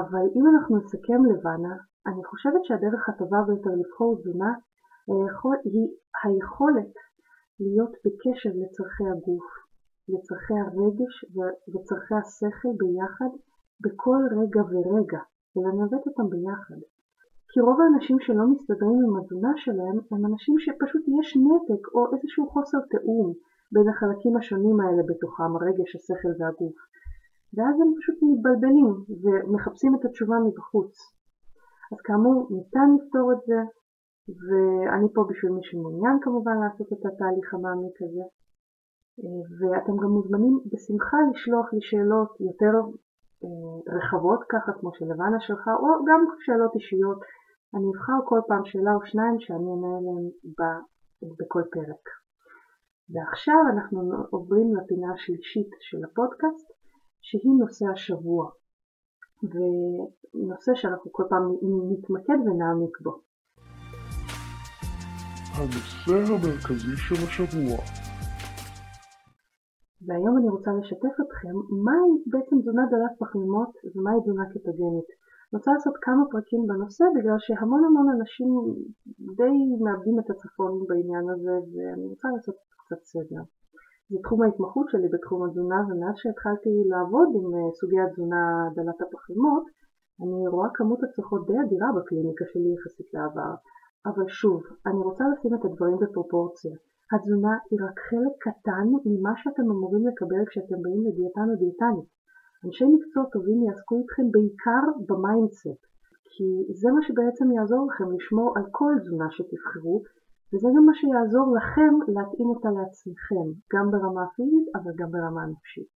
אבל 0.00 0.24
אם 0.36 0.44
אנחנו 0.50 0.72
נסכם 0.76 1.20
לבנה, 1.30 1.74
אני 2.08 2.22
חושבת 2.30 2.62
שהדרך 2.64 3.08
הטובה 3.08 3.40
ביותר 3.46 3.72
לבחור 3.80 4.10
תזונה 4.18 4.52
היא 5.72 5.88
היכולת 6.22 6.94
להיות 7.60 7.92
בקשר 8.04 8.52
לצורכי 8.60 9.06
הגוף, 9.12 9.48
לצורכי 10.12 10.56
הרגש 10.64 11.14
וצורכי 11.72 12.14
השכל 12.20 12.72
ביחד 12.80 13.32
בכל 13.84 14.20
רגע 14.40 14.62
ורגע, 14.70 15.22
ולנווט 15.56 16.04
אותם 16.06 16.26
ביחד. 16.32 16.80
כי 17.50 17.60
רוב 17.60 17.78
האנשים 17.80 18.16
שלא 18.20 18.44
מסתדרים 18.52 19.00
עם 19.06 19.16
התזונה 19.16 19.52
שלהם 19.56 19.96
הם 20.10 20.22
אנשים 20.30 20.54
שפשוט 20.64 21.04
יש 21.18 21.28
נתק 21.46 21.82
או 21.94 22.00
איזשהו 22.12 22.44
חוסר 22.52 22.78
תיאום 22.90 23.28
בין 23.72 23.88
החלקים 23.88 24.36
השונים 24.36 24.80
האלה 24.80 25.02
בתוכם, 25.10 25.50
הרגש, 25.56 25.90
השכל 25.96 26.32
והגוף. 26.38 26.76
ואז 27.54 27.74
הם 27.80 27.90
פשוט 27.98 28.18
מתבלבלים 28.28 28.88
ומחפשים 29.22 29.94
את 29.94 30.04
התשובה 30.04 30.36
מבחוץ. 30.46 30.92
אז 31.92 31.98
כאמור, 32.06 32.48
ניתן 32.50 32.88
לפתור 32.96 33.32
את 33.32 33.40
זה, 33.48 33.60
ואני 34.46 35.08
פה 35.14 35.24
בשביל 35.30 35.52
מי 35.52 35.62
שמעוניין 35.62 36.16
כמובן 36.22 36.56
לעשות 36.62 36.88
את 36.92 37.02
התהליך 37.06 37.54
המעמיק 37.54 37.96
הזה. 38.02 38.26
ואתם 39.58 39.94
גם 40.02 40.10
מוזמנים 40.16 40.54
בשמחה 40.72 41.16
לשלוח 41.30 41.72
לי 41.72 41.80
שאלות 41.88 42.30
יותר 42.40 42.74
אה, 43.44 43.96
רחבות 43.96 44.40
ככה 44.52 44.72
כמו 44.78 44.90
של 44.94 45.04
לבנה 45.04 45.40
שלך, 45.40 45.64
או 45.82 46.04
גם 46.08 46.20
שאלות 46.44 46.74
אישיות. 46.74 47.18
אני 47.74 47.86
אבחר 47.92 48.18
כל 48.28 48.40
פעם 48.48 48.64
שאלה 48.64 48.94
או 48.94 49.06
שניים 49.06 49.36
שאני 49.40 49.68
אענה 49.70 49.92
עליהן 49.98 50.24
בכל 51.38 51.62
פרק. 51.72 52.04
ועכשיו 53.10 53.60
אנחנו 53.72 54.00
עוברים 54.30 54.76
לפינה 54.76 55.14
השלישית 55.14 55.70
של 55.80 56.04
הפודקאסט, 56.04 56.66
שהיא 57.20 57.52
נושא 57.60 57.86
השבוע, 57.94 58.50
ונושא 59.42 60.72
שאנחנו 60.74 61.12
כל 61.12 61.24
פעם 61.30 61.44
נתמקד 61.90 62.38
ונעמיק 62.46 63.00
בו. 63.00 63.12
הנושא 65.54 66.34
המרכזי 66.34 66.96
של 66.96 67.14
השבוע 67.26 67.78
והיום 70.06 70.38
אני 70.38 70.48
רוצה 70.48 70.70
לשתף 70.80 71.14
אתכם 71.24 71.56
מהי 71.84 72.12
בעצם 72.26 72.56
תזונה 72.60 72.82
דלת 72.90 73.14
פחמימות 73.18 73.72
ומהי 73.94 74.20
תזונה 74.22 74.44
קטוגנית. 74.50 75.25
רוצה 75.56 75.70
לעשות 75.76 75.96
כמה 76.06 76.22
פרקים 76.32 76.62
בנושא 76.70 77.04
בגלל 77.16 77.38
שהמון 77.44 77.82
המון 77.86 78.08
אנשים 78.16 78.50
די 79.38 79.56
מאבדים 79.84 80.16
את 80.20 80.28
הצפון 80.32 80.72
בעניין 80.88 81.26
הזה 81.32 81.54
ואני 81.70 82.06
רוצה 82.12 82.26
לעשות 82.34 82.56
קצת 82.80 83.00
סדר. 83.12 83.42
זה 84.10 84.18
תחום 84.24 84.40
ההתמחות 84.42 84.86
שלי 84.90 85.08
בתחום 85.14 85.40
התזונה 85.44 85.78
ומאז 85.86 86.16
שהתחלתי 86.20 86.72
לעבוד 86.90 87.28
עם 87.36 87.46
אה, 87.54 87.70
סוגי 87.78 88.00
התזונה 88.04 88.42
דלת 88.76 88.98
הפחמימות 89.04 89.64
אני 90.22 90.48
רואה 90.54 90.68
כמות 90.74 91.00
הצלחות 91.04 91.42
די 91.48 91.58
אדירה 91.64 91.88
בקליניקה 91.96 92.44
שלי 92.50 92.70
יחסית 92.74 93.08
לעבר. 93.14 93.52
אבל 94.08 94.26
שוב, 94.40 94.58
אני 94.88 95.00
רוצה 95.08 95.24
לשים 95.32 95.52
את 95.54 95.64
הדברים 95.64 95.98
בפרופורציה. 96.02 96.74
התזונה 97.12 97.54
היא 97.70 97.78
רק 97.86 97.96
חלק 98.08 98.34
קטן 98.46 98.86
ממה 99.06 99.32
שאתם 99.40 99.66
אמורים 99.74 100.02
לקבל 100.08 100.42
כשאתם 100.48 100.78
באים 100.82 101.00
לדיאטן 101.06 101.46
או 101.50 101.56
דיאטנית. 101.62 102.08
אנשי 102.66 102.84
מקצוע 102.84 103.24
טובים 103.32 103.58
יעסקו 103.62 103.94
איתכם 104.00 104.26
בעיקר 104.34 104.84
ב 105.08 105.16
mindset, 105.16 105.80
כי 106.32 106.48
זה 106.80 106.88
מה 106.94 107.00
שבעצם 107.06 107.46
יעזור 107.56 107.82
לכם 107.88 108.08
לשמור 108.16 108.48
על 108.56 108.64
כל 108.70 108.92
תזונה 109.00 109.28
שתבחרו, 109.30 109.96
וזה 110.50 110.68
גם 110.74 110.84
מה 110.88 110.94
שיעזור 111.00 111.46
לכם 111.56 111.92
להתאים 112.14 112.48
אותה 112.52 112.68
לעצמכם, 112.78 113.46
גם 113.72 113.86
ברמה 113.92 114.22
הפיזית 114.24 114.66
אבל 114.76 114.92
גם 115.00 115.10
ברמה 115.14 115.40
הנפשית. 115.42 115.90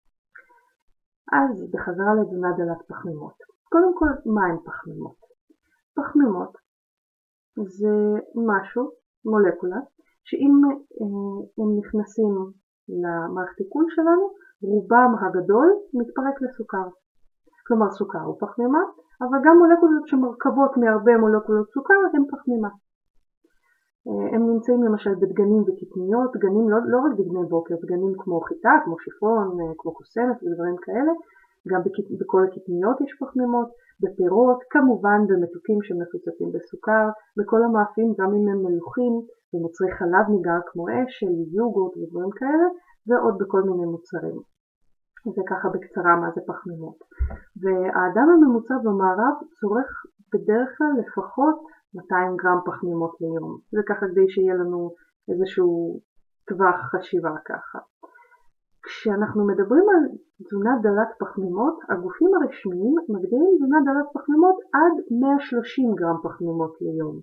אז 1.40 1.54
בחזרה 1.72 2.12
לתזונה 2.16 2.52
דלת 2.58 2.82
פחמימות. 2.90 3.38
קודם 3.72 3.92
כל, 4.00 4.12
מה 4.36 4.44
הן 4.50 4.58
פחמימות? 4.68 5.20
פחמימות 5.98 6.54
זה 7.76 7.94
משהו, 8.50 8.84
מולקולה, 9.26 9.82
שאם 10.28 10.54
אה, 10.66 11.08
הם 11.60 11.70
נכנסים 11.80 12.34
למערכת 13.02 13.58
עיכול 13.60 13.86
שלנו, 13.96 14.26
רובם 14.64 15.12
הגדול 15.22 15.68
מתפרק 15.94 16.42
לסוכר. 16.42 16.88
כלומר 17.68 17.90
סוכר 17.92 18.24
הוא 18.30 18.38
פחמימה, 18.40 18.84
אבל 19.22 19.40
גם 19.46 19.56
מולקולות 19.58 20.08
שמרכבות 20.08 20.78
מהרבה 20.78 21.18
מולקולות 21.18 21.68
סוכר 21.74 22.00
הן 22.14 22.24
פחמימה. 22.32 22.72
אה, 24.08 24.28
הם 24.34 24.42
נמצאים 24.52 24.84
למשל 24.84 25.16
בדגנים 25.22 25.62
וקטניות, 25.68 26.30
דגנים 26.36 26.70
לא, 26.70 26.78
לא 26.94 26.98
רק 27.06 27.12
דגני 27.20 27.46
בוקר, 27.50 27.76
דגנים 27.84 28.14
כמו 28.22 28.42
חיטה, 28.48 28.74
כמו 28.84 28.96
שיפון, 29.04 29.46
אה, 29.62 29.74
כמו 29.78 29.92
קוסמת 29.98 30.38
ודברים 30.44 30.78
כאלה, 30.86 31.14
גם 31.70 31.82
בכל 32.20 32.42
הקטניות 32.44 33.02
יש 33.02 33.12
פחמימות, 33.22 33.70
בפירות, 34.04 34.60
כמובן 34.74 35.20
במתוקים 35.30 35.80
שמפוצצים 35.86 36.50
בסוכר, 36.56 37.06
בכל 37.38 37.62
המאפים 37.64 38.10
גם 38.20 38.30
אם 38.38 38.46
הם 38.52 38.60
מלוכים, 38.66 39.14
במוצרי 39.54 39.92
חלב 39.98 40.26
ניגר 40.34 40.62
כמו 40.70 40.84
אשל, 40.90 41.34
יוגורט 41.58 41.94
ודברים 41.98 42.32
כאלה, 42.40 42.68
ועוד 43.08 43.36
בכל 43.42 43.62
מיני 43.62 43.86
מוצרים. 43.86 44.40
זה 45.36 45.42
ככה 45.50 45.68
בקצרה 45.74 46.16
מה 46.22 46.30
זה 46.36 46.42
פחמימות. 46.48 46.98
והאדם 47.62 48.28
הממוצע 48.34 48.76
במערב 48.84 49.36
צורך 49.60 49.90
בדרך 50.34 50.70
כלל 50.78 50.94
לפחות 51.02 51.56
200 51.96 52.38
גרם 52.42 52.60
פחמימות 52.66 53.14
ליום. 53.22 53.52
זה 53.72 53.82
ככה 53.90 54.06
כדי 54.12 54.30
שיהיה 54.30 54.56
לנו 54.62 54.80
איזשהו 55.30 56.00
טווח 56.48 56.78
חשיבה 56.92 57.34
ככה. 57.50 57.80
כשאנחנו 58.86 59.48
מדברים 59.48 59.86
על 59.94 60.04
תזונה 60.46 60.74
דלת 60.86 61.12
פחמימות, 61.20 61.78
הגופים 61.90 62.32
הרשמיים 62.36 62.96
מגדירים 63.14 63.52
תזונה 63.56 63.80
דלת 63.88 64.08
פחמימות 64.14 64.58
עד 64.78 64.96
130 65.22 65.96
גרם 66.00 66.18
פחמימות 66.24 66.74
ליום. 66.82 67.16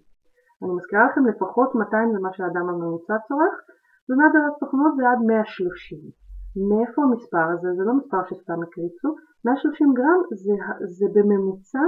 אני 0.63 0.73
מזכירה 0.77 1.05
לכם 1.09 1.25
לפחות 1.27 1.75
200 1.75 2.13
זה 2.13 2.19
מה 2.25 2.33
שהאדם 2.33 2.67
הממוצע 2.69 3.17
צורך, 3.29 3.55
תזונה 4.07 4.27
דלת 4.35 4.55
פחמימות 4.61 4.95
זה 4.97 5.05
עד 5.11 5.21
130. 5.27 5.99
מאיפה 6.69 7.03
המספר 7.03 7.47
הזה? 7.53 7.69
זה 7.77 7.83
לא 7.89 7.95
מספר 8.01 8.21
שסתם 8.29 8.63
הקריצו, 8.63 9.09
130 9.45 9.95
גרם 9.99 10.21
זה, 10.43 10.55
זה 10.99 11.07
בממוצע 11.15 11.85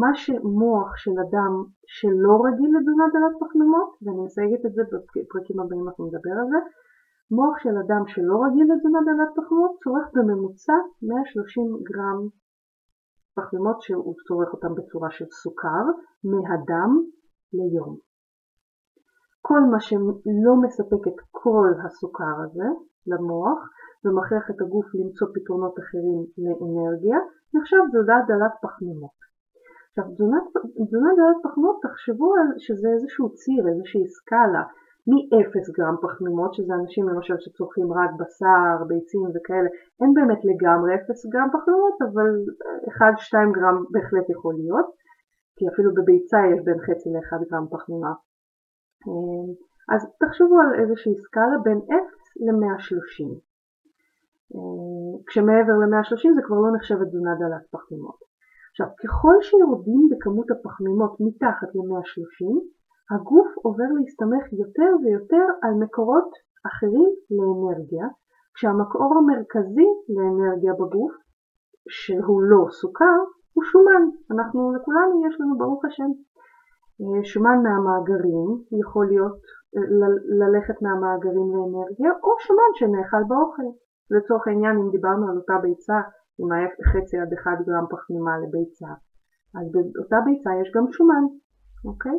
מה 0.00 0.10
שמוח 0.22 0.96
של 0.96 1.16
אדם 1.24 1.52
שלא 1.96 2.34
רגיל 2.46 2.70
לתזונה 2.76 3.06
דלת 3.14 3.34
פחמימות, 3.40 3.90
ואני 4.02 4.22
מסייגת 4.26 4.62
את 4.66 4.72
זה 4.76 4.82
בפרקים 4.90 5.60
הבאים 5.60 5.88
אנחנו 5.88 6.06
נדבר 6.06 6.34
על 6.40 6.46
זה, 6.52 6.60
מוח 7.36 7.56
של 7.62 7.74
אדם 7.84 8.02
שלא 8.12 8.36
רגיל 8.44 8.66
לתזונה 8.72 9.00
דלת 9.08 9.30
פחמימות 9.36 9.72
צורך 9.84 10.06
בממוצע 10.14 10.76
130 11.02 11.64
גרם 11.88 12.20
פחמימות 13.36 13.78
שהוא 13.82 14.14
צורך 14.28 14.48
אותם 14.54 14.72
בצורה 14.74 15.10
של 15.10 15.24
סוכר 15.42 15.84
מהדם 16.24 16.90
ליום. 17.52 18.09
כל 19.42 19.60
מה 19.60 19.80
שלא 19.80 20.54
מספק 20.64 21.02
את 21.08 21.18
כל 21.30 21.68
הסוכר 21.84 22.36
הזה 22.44 22.68
למוח 23.06 23.58
ומכריח 24.04 24.50
את 24.50 24.60
הגוף 24.60 24.86
למצוא 24.94 25.28
פתרונות 25.34 25.74
אחרים 25.82 26.18
לאנרגיה, 26.44 27.18
נחשב 27.54 27.82
תזונה 27.88 28.18
דלת 28.28 28.54
פחמימות. 28.62 29.16
עכשיו 29.88 30.04
תזונה 30.86 31.10
דלת 31.18 31.38
פחמימות 31.44 31.78
תחשבו 31.82 32.28
על 32.38 32.48
שזה 32.58 32.88
איזשהו 32.94 33.26
ציר, 33.40 33.62
איזושהי 33.68 34.06
סקאלה, 34.16 34.62
מ-0 35.10 35.52
גרם 35.76 35.96
פחמימות, 36.02 36.54
שזה 36.54 36.72
אנשים 36.80 37.08
למשל 37.08 37.34
שצורכים 37.38 37.92
רק 37.92 38.10
בשר, 38.20 38.84
ביצים 38.88 39.20
וכאלה, 39.34 39.70
אין 40.00 40.10
באמת 40.14 40.40
לגמרי 40.50 40.90
0 40.94 41.26
גרם 41.32 41.48
פחמימות, 41.54 41.96
אבל 42.06 42.28
1-2 42.88 43.34
גרם 43.56 43.76
בהחלט 43.92 44.26
יכול 44.34 44.54
להיות, 44.60 44.88
כי 45.56 45.64
אפילו 45.68 45.94
בביצה 45.94 46.38
יש 46.52 46.60
בין 46.66 46.78
חצי 46.86 47.08
ל-1 47.14 47.32
גרם 47.50 47.66
פחמימה. 47.70 48.12
אז 49.92 50.00
תחשבו 50.20 50.56
על 50.60 50.80
איזושהי 50.80 51.14
סקאלה 51.24 51.58
בין 51.64 51.78
0 51.78 51.92
ל-130. 52.44 53.30
כשמעבר 55.26 55.76
ל-130 55.80 56.34
זה 56.34 56.42
כבר 56.46 56.56
לא 56.56 56.70
נחשבת 56.76 57.06
תזונה 57.08 57.34
דלת 57.40 57.66
פחמימות. 57.70 58.18
עכשיו, 58.70 58.86
ככל 59.02 59.34
שיורדים 59.40 60.08
בכמות 60.10 60.50
הפחמימות 60.50 61.12
מתחת 61.20 61.68
ל-130, 61.74 62.54
הגוף 63.14 63.48
עובר 63.62 63.90
להסתמך 63.96 64.52
יותר 64.52 64.90
ויותר 65.02 65.46
על 65.62 65.74
מקורות 65.84 66.30
אחרים 66.66 67.10
לאנרגיה, 67.36 68.06
כשהמקור 68.54 69.10
המרכזי 69.18 69.88
לאנרגיה 70.14 70.72
בגוף, 70.72 71.12
שהוא 71.88 72.42
לא 72.42 72.62
סוכר, 72.70 73.18
הוא 73.54 73.64
שומן. 73.64 74.02
אנחנו 74.30 74.72
לכולנו 74.74 75.26
יש 75.26 75.40
לנו 75.40 75.58
ברוך 75.58 75.84
השם 75.84 76.10
שומן 77.22 77.58
מהמאגרים, 77.64 78.48
יכול 78.80 79.06
להיות 79.06 79.38
ללכת 80.40 80.82
מהמאגרים 80.82 81.48
לאנרגיה, 81.54 82.10
או 82.24 82.30
שומן 82.44 82.72
שנאכל 82.74 83.22
באוכל. 83.28 83.68
לצורך 84.14 84.46
העניין 84.46 84.76
אם 84.76 84.90
דיברנו 84.90 85.24
על 85.28 85.36
אותה 85.36 85.56
ביצה 85.62 85.98
עם 86.40 86.48
חצי 86.90 87.16
עד 87.18 87.32
1 87.32 87.50
גרם 87.66 87.86
פחמימה 87.90 88.38
לביצה, 88.38 88.92
אז 89.56 89.64
באותה 89.72 90.18
ביצה 90.26 90.50
יש 90.60 90.68
גם 90.76 90.86
שומן, 90.92 91.24
אוקיי? 91.84 92.18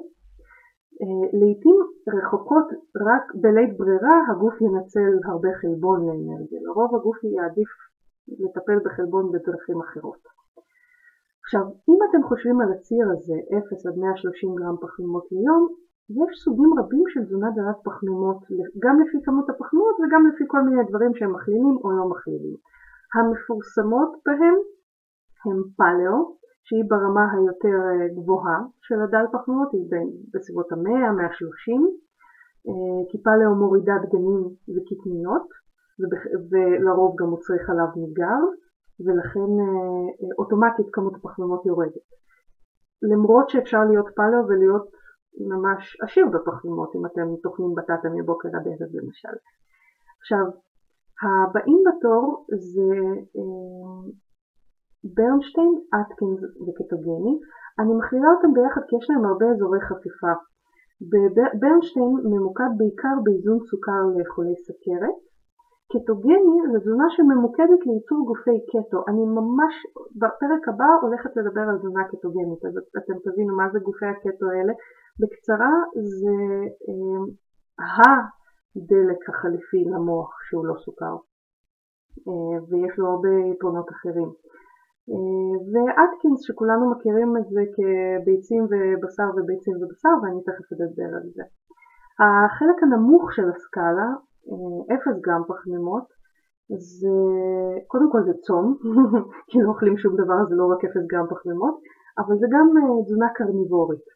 לעתים 1.40 1.78
רחוקות 2.16 2.68
רק 3.08 3.26
בלית 3.42 3.78
ברירה 3.78 4.16
הגוף 4.30 4.56
ינצל 4.62 5.14
הרבה 5.30 5.50
חלבון 5.62 6.00
לאנרגיה, 6.06 6.60
לרוב 6.66 6.96
הגוף 6.96 7.18
יעדיף 7.24 7.72
לטפל 8.42 8.78
בחלבון 8.86 9.32
בדרכים 9.32 9.80
אחרות. 9.82 10.41
עכשיו, 11.52 11.68
אם 11.90 12.00
אתם 12.08 12.22
חושבים 12.30 12.58
על 12.62 12.70
הציר 12.74 13.06
הזה, 13.14 13.38
0 13.58 13.86
עד 13.86 13.96
130 13.98 14.56
גרם 14.60 14.78
פחמימות 14.84 15.26
ליום, 15.32 15.64
יש 16.20 16.32
סוגים 16.44 16.72
רבים 16.80 17.06
של 17.14 17.22
תזונה 17.26 17.50
דלת 17.58 17.80
פחמימות, 17.88 18.40
גם 18.84 18.96
לפי 19.02 19.18
כמות 19.26 19.48
הפחמימות 19.50 19.96
וגם 20.00 20.22
לפי 20.30 20.44
כל 20.48 20.62
מיני 20.68 20.84
דברים 20.90 21.12
שהם 21.16 21.32
מכלילים 21.36 21.76
או 21.84 21.88
לא 21.98 22.06
מכלילים. 22.12 22.56
המפורסמות 23.14 24.12
בהם 24.26 24.58
הם 25.46 25.58
פלאו, 25.78 26.18
שהיא 26.66 26.86
ברמה 26.92 27.26
היותר 27.34 27.80
גבוהה 28.18 28.60
של 28.88 29.00
הדל 29.04 29.26
פחמימות, 29.34 29.70
היא 29.74 29.86
בסביבות 30.34 30.72
המאה, 30.72 31.12
130, 31.12 31.82
כי 33.10 33.18
פלאו 33.26 33.56
מורידה 33.62 33.96
דגנים 34.04 34.42
וקטניות, 34.74 35.48
ולרוב 36.50 37.12
גם 37.20 37.28
מוצרי 37.34 37.60
חלב 37.66 37.90
ניגר, 38.02 38.42
ולכן 39.00 39.52
אוטומטית 40.40 40.86
כמות 40.94 41.16
הפחמימות 41.16 41.66
יורדת. 41.66 42.08
למרות 43.12 43.50
שאפשר 43.50 43.84
להיות 43.90 44.08
פלאו 44.16 44.48
ולהיות 44.48 44.88
ממש 45.52 45.98
עשיר 46.04 46.26
בפחמימות, 46.34 46.96
אם 46.96 47.06
אתם 47.06 47.28
טוחנים 47.44 47.76
בטטה 47.76 48.10
מבוקר 48.16 48.50
עד 48.50 48.68
ערב 48.68 48.92
למשל. 48.94 49.36
עכשיו, 50.20 50.46
הבאים 51.24 51.84
בתור 51.88 52.46
זה 52.70 52.90
ברנשטיין, 55.16 55.74
אטקינס 55.96 56.42
וקטוגני. 56.66 57.34
אני 57.80 57.94
מכלילה 58.00 58.30
אותם 58.36 58.54
ביחד 58.54 58.82
כי 58.88 58.96
יש 58.96 59.06
להם 59.10 59.26
הרבה 59.26 59.46
אזורי 59.52 59.82
חפיפה. 59.82 60.34
ברנשטיין 61.62 62.12
ממוקד 62.32 62.72
בעיקר 62.78 63.16
באיזון 63.24 63.60
סוכר 63.70 64.02
לחולי 64.18 64.56
סכרת. 64.66 65.18
קטוגני 65.94 66.58
זו 66.72 66.80
תזונה 66.80 67.08
שממוקדת 67.10 67.82
לייצור 67.88 68.20
גופי 68.30 68.58
קטו. 68.72 69.00
אני 69.10 69.24
ממש 69.38 69.74
בפרק 70.22 70.64
הבא 70.68 70.90
הולכת 71.02 71.32
לדבר 71.38 71.66
על 71.70 71.78
תזונה 71.78 72.04
קטוגנית, 72.12 72.66
אז 72.66 72.74
אתם 73.00 73.16
תבינו 73.26 73.56
מה 73.58 73.66
זה 73.74 73.80
גופי 73.80 74.06
הקטו 74.06 74.46
האלה. 74.50 74.74
בקצרה 75.20 75.74
זה 76.18 76.38
אה, 76.88 77.22
הדלק 78.76 79.30
החליפי 79.30 79.84
למוח 79.94 80.30
שהוא 80.50 80.66
לא 80.66 80.76
סוכר, 80.86 81.16
אה, 82.28 82.58
ויש 82.68 82.94
לו 83.00 83.06
הרבה 83.08 83.34
יתרונות 83.52 83.90
אחרים. 83.96 84.30
אה, 85.12 85.54
ואטקינס 85.72 86.40
שכולנו 86.48 86.92
מכירים 86.92 87.38
את 87.38 87.48
זה 87.54 87.64
כביצים 87.76 88.64
ובשר 88.70 89.30
וביצים 89.36 89.76
ובשר 89.80 90.14
ואני 90.22 90.42
תכף 90.48 90.68
אדבר 90.74 91.10
על 91.18 91.28
זה. 91.36 91.44
החלק 92.20 92.78
הנמוך 92.84 93.34
של 93.36 93.50
הסקאלה, 93.50 94.08
אפס 94.94 95.16
גרם 95.26 95.44
פחמימות, 95.48 96.08
זה 96.70 97.16
קודם 97.88 98.12
כל 98.12 98.22
זה 98.28 98.34
צום, 98.46 98.66
כי 99.50 99.58
לא 99.62 99.70
אוכלים 99.70 99.98
שום 99.98 100.14
דבר 100.14 100.40
זה 100.50 100.56
לא 100.56 100.66
רק 100.72 100.86
אפס 100.86 101.06
גרם 101.12 101.28
פחמימות, 101.30 101.76
אבל 102.20 102.36
זה 102.42 102.48
גם 102.56 102.66
תזונה 103.06 103.30
קרניבורית, 103.36 104.08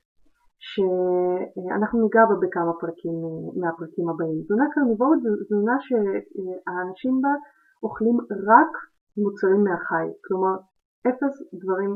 שאנחנו 0.69 2.01
ניגע 2.03 2.23
בה 2.29 2.35
בכמה 2.41 2.73
פרקים 2.81 3.17
מהפרקים 3.59 4.09
הבאים. 4.09 4.41
תזונה 4.43 4.65
קרניבורית 4.73 5.21
זו 5.23 5.29
תזונה 5.45 5.75
שהאנשים 5.85 7.21
בה 7.21 7.33
אוכלים 7.83 8.17
רק 8.49 8.71
מוצרים 9.23 9.63
מהחי, 9.63 10.07
כלומר 10.25 10.55
אפס 11.07 11.35
דברים 11.61 11.91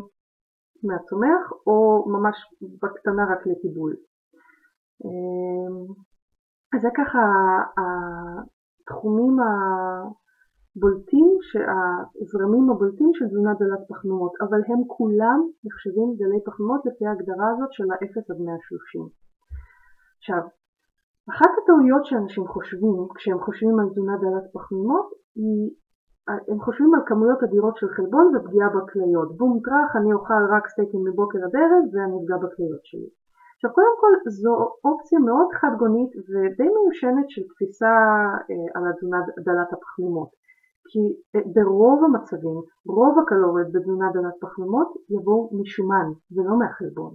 מהצומח 0.88 1.44
או 1.68 2.06
ממש 2.14 2.38
בקטנה 2.82 3.24
רק 3.32 3.48
לטיבול. 3.48 3.96
אז 6.74 6.82
זה 6.82 6.90
ככה 7.00 7.24
התחומים 7.80 9.36
הבולטים, 10.76 11.30
הזרמים 12.22 12.70
הבולטים 12.70 13.12
של 13.14 13.26
תזונה 13.28 13.54
דלת 13.54 13.84
פחמימות, 13.90 14.34
אבל 14.42 14.62
הם 14.70 14.82
כולם 14.88 15.40
נחשבים 15.66 16.08
דלי 16.20 16.40
פחמימות 16.46 16.82
לפי 16.86 17.06
ההגדרה 17.06 17.48
הזאת 17.52 17.72
של 17.72 17.92
ה-0 17.92 18.16
עד 18.30 18.40
130. 18.42 19.08
עכשיו, 20.18 20.42
אחת 21.32 21.52
הטעויות 21.58 22.06
שאנשים 22.06 22.48
חושבים 22.48 22.98
כשהם 23.16 23.40
חושבים 23.46 23.80
על 23.80 23.90
תזונה 23.90 24.16
דלת 24.24 24.46
פחמימות 24.54 25.08
היא 25.36 25.64
הם 26.50 26.60
חושבים 26.66 26.92
על 26.96 27.02
כמויות 27.06 27.44
אדירות 27.44 27.76
של 27.78 27.90
חלבון 27.96 28.26
ופגיעה 28.36 28.70
בכליות. 28.70 29.38
בום 29.38 29.60
טראח, 29.66 29.96
אני 29.96 30.14
אוכל 30.14 30.44
רק 30.56 30.68
סטייקים 30.68 31.02
מבוקר 31.08 31.40
עד 31.46 31.56
ערב 31.62 31.84
ואני 31.94 32.16
אפגע 32.20 32.38
בכליות 32.44 32.84
שלי. 32.90 33.10
עכשיו 33.60 33.74
קודם 33.74 33.96
כל 34.02 34.30
זו 34.30 34.54
אופציה 34.86 35.20
מאוד 35.20 35.48
חד 35.60 35.74
גונית 35.80 36.12
ודי 36.30 36.70
מיושנת 36.76 37.30
של 37.30 37.42
תפיסה 37.52 37.94
אה, 38.50 38.66
על 38.76 38.84
התזונה 38.90 39.20
דלת 39.46 39.74
הפחמימות. 39.74 40.30
כי 40.90 41.04
אה, 41.36 41.42
ברוב 41.54 42.04
המצבים, 42.04 42.60
רוב 42.98 43.20
הקלוריות 43.20 43.72
בתזונה 43.74 44.08
דלת 44.14 44.36
פחמימות 44.42 44.90
יבואו 45.10 45.50
משומן 45.62 46.08
ולא 46.36 46.54
מהחלבון. 46.60 47.14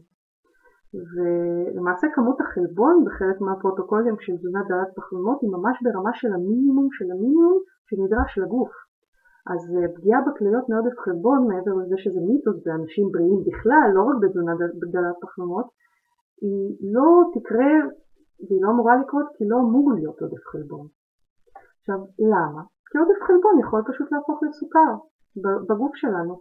ולמעשה 1.13 2.07
כמות 2.15 2.41
החלבון 2.41 3.05
בחלק 3.07 3.41
מהפרוטוקולים 3.41 4.17
של 4.21 4.37
תזונה 4.37 4.63
דלת 4.69 4.91
פחמימות 4.97 5.39
היא 5.43 5.51
ממש 5.57 5.77
ברמה 5.85 6.11
של 6.15 6.31
המינימום 6.35 6.89
של 6.97 7.09
המינימום 7.13 7.59
שנדרש 7.89 8.39
לגוף. 8.43 8.73
אז 9.53 9.61
אה, 9.77 9.87
פגיעה 9.95 10.21
בכליות 10.27 10.65
מעודף 10.69 10.97
חלבון, 11.05 11.39
מעבר 11.49 11.75
לזה 11.81 11.97
שזה 12.03 12.21
מיתוס 12.29 12.57
באנשים 12.65 13.07
בריאים 13.13 13.41
בכלל, 13.49 13.87
לא 13.97 14.03
רק 14.09 14.17
בתזונה 14.23 14.53
דלת 14.95 15.17
פחמימות, 15.23 15.67
היא 16.45 16.93
לא 16.95 17.09
תקרה 17.35 17.75
והיא 18.45 18.63
לא 18.65 18.69
אמורה 18.71 18.95
לקרות 19.03 19.27
כי 19.35 19.45
לא 19.51 19.57
אמור 19.65 19.87
להיות 19.97 20.19
עודף 20.23 20.45
חלבון. 20.53 20.87
עכשיו, 21.79 21.99
למה? 22.33 22.63
כי 22.89 22.95
עודף 22.99 23.21
חלבון 23.27 23.55
יכול 23.63 23.81
פשוט 23.89 24.09
להפוך 24.13 24.39
לסוכר 24.43 24.91
בגוף 25.69 25.95
שלנו. 26.03 26.35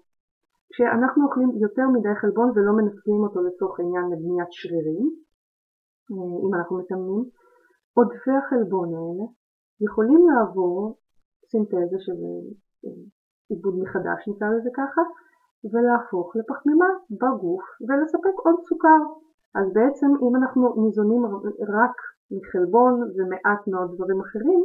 כשאנחנו 0.74 1.26
אוכלים 1.26 1.50
יותר 1.66 1.88
מדי 1.96 2.16
חלבון 2.22 2.48
ולא 2.56 2.72
מנצלים 2.78 3.22
אותו 3.26 3.40
לצורך 3.48 3.80
העניין 3.80 4.06
לבניית 4.12 4.52
שרירים, 4.52 5.08
אה, 6.12 6.38
אם 6.44 6.52
אנחנו 6.56 6.74
מתאמנים, 6.80 7.24
עודפי 7.98 8.36
החלבון 8.40 8.90
האלה 8.98 9.26
יכולים 9.86 10.22
לעבור 10.30 10.98
סינתזה 11.50 11.98
של 12.06 12.18
אה, 12.86 12.92
עיבוד 13.50 13.76
מחדש 13.84 14.20
נקרא 14.30 14.48
לזה 14.56 14.70
ככה, 14.80 15.02
ולהפוך 15.72 16.36
לפחמימה 16.36 16.90
בגוף 17.22 17.64
ולספק 17.86 18.36
עוד 18.46 18.56
סוכר. 18.68 19.02
אז 19.56 19.66
בעצם 19.74 20.08
אם 20.24 20.36
אנחנו 20.36 20.62
ניזונים 20.84 21.26
רק 21.80 21.96
מחלבון 22.32 22.94
ומעט 23.16 23.68
מאוד 23.68 23.96
דברים 23.96 24.20
אחרים, 24.22 24.62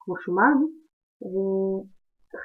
כמו 0.00 0.16
שומן, 0.16 0.56
אה, 1.24 1.78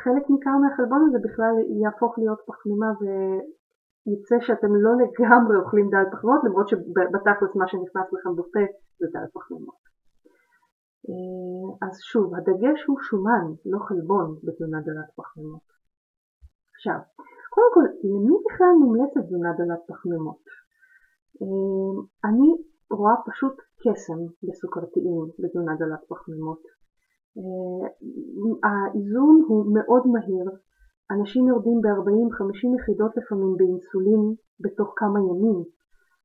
חלק 0.04 0.24
ניכר 0.30 0.56
מהחלבון 0.62 1.02
הזה 1.08 1.18
בכלל 1.28 1.56
יהפוך 1.82 2.18
להיות 2.18 2.40
פחמימה 2.48 2.92
ויצא 3.00 4.36
שאתם 4.46 4.76
לא 4.76 4.92
לגמרי 5.02 5.56
אוכלים 5.58 5.90
דל 5.90 6.06
פחמימות 6.12 6.42
למרות 6.44 6.68
שבתכלס 6.68 7.56
מה 7.56 7.68
שנכנס 7.68 8.08
לכם 8.14 8.36
בפה 8.36 8.64
זה 9.00 9.08
דל 9.14 9.28
פחמימות. 9.34 9.82
אה, 11.10 11.88
אז 11.88 11.94
שוב, 12.02 12.36
הדגש 12.36 12.80
הוא 12.88 12.98
שומן, 13.08 13.46
לא 13.66 13.80
חלבון 13.88 14.36
בתזונה 14.44 14.82
דלת 14.82 15.10
פחמימות. 15.16 15.68
עכשיו, 16.76 17.00
קודם 17.50 17.72
כל, 17.74 17.86
למי 18.04 18.36
בכלל 18.46 18.74
מומלצת 18.80 19.22
תזונה 19.26 19.54
דלת 19.58 19.82
פחמימות? 19.88 20.44
אה, 21.42 21.96
אני 22.30 22.50
רואה 22.92 23.16
פשוט 23.28 23.56
קסם 23.82 24.20
בסוכרתיים 24.44 25.26
בתזונה 25.40 25.76
דלת 25.76 26.04
פחמימות. 26.10 26.62
אה, 27.38 27.88
האיזון 28.64 29.36
הוא 29.48 29.66
מאוד 29.74 30.08
מהיר, 30.08 30.48
אנשים 31.12 31.48
יורדים 31.48 31.82
ב-40-50 31.82 32.80
יחידות 32.80 33.12
לפעמים 33.18 33.54
באינסולין 33.58 34.24
בתוך 34.64 34.94
כמה 34.96 35.20
ימים, 35.30 35.60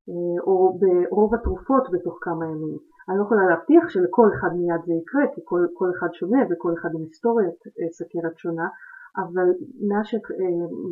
אה, 0.08 0.38
או 0.46 0.78
ברוב 0.80 1.34
התרופות 1.34 1.84
בתוך 1.92 2.18
כמה 2.22 2.44
ימים. 2.46 2.78
אני 3.08 3.18
לא 3.18 3.22
יכולה 3.22 3.44
להבטיח 3.50 3.88
שלכל 3.88 4.28
אחד 4.34 4.50
מיד 4.58 4.82
זה 4.86 4.92
יקרה, 5.00 5.24
כי 5.34 5.40
כל, 5.44 5.62
כל 5.74 5.90
אחד 5.98 6.08
שונה 6.12 6.40
וכל 6.50 6.72
אחד 6.78 6.88
עם 6.94 7.02
היסטוריית 7.06 7.60
אה, 7.66 7.88
סכרת 7.98 8.36
שונה, 8.42 8.68
אבל 9.22 9.48
מאז 9.88 10.06
ש... 10.06 10.14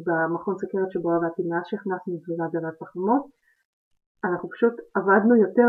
במכון 0.06 0.54
סכרת 0.58 0.90
שבו 0.92 1.08
עבדתי, 1.12 1.42
מאז 1.50 1.64
שהכנסנו 1.66 2.18
תזונה 2.18 2.46
דלת 2.52 2.76
פחמות, 2.80 3.24
אנחנו 4.30 4.48
פשוט 4.50 4.74
עבדנו 4.94 5.36
יותר 5.36 5.68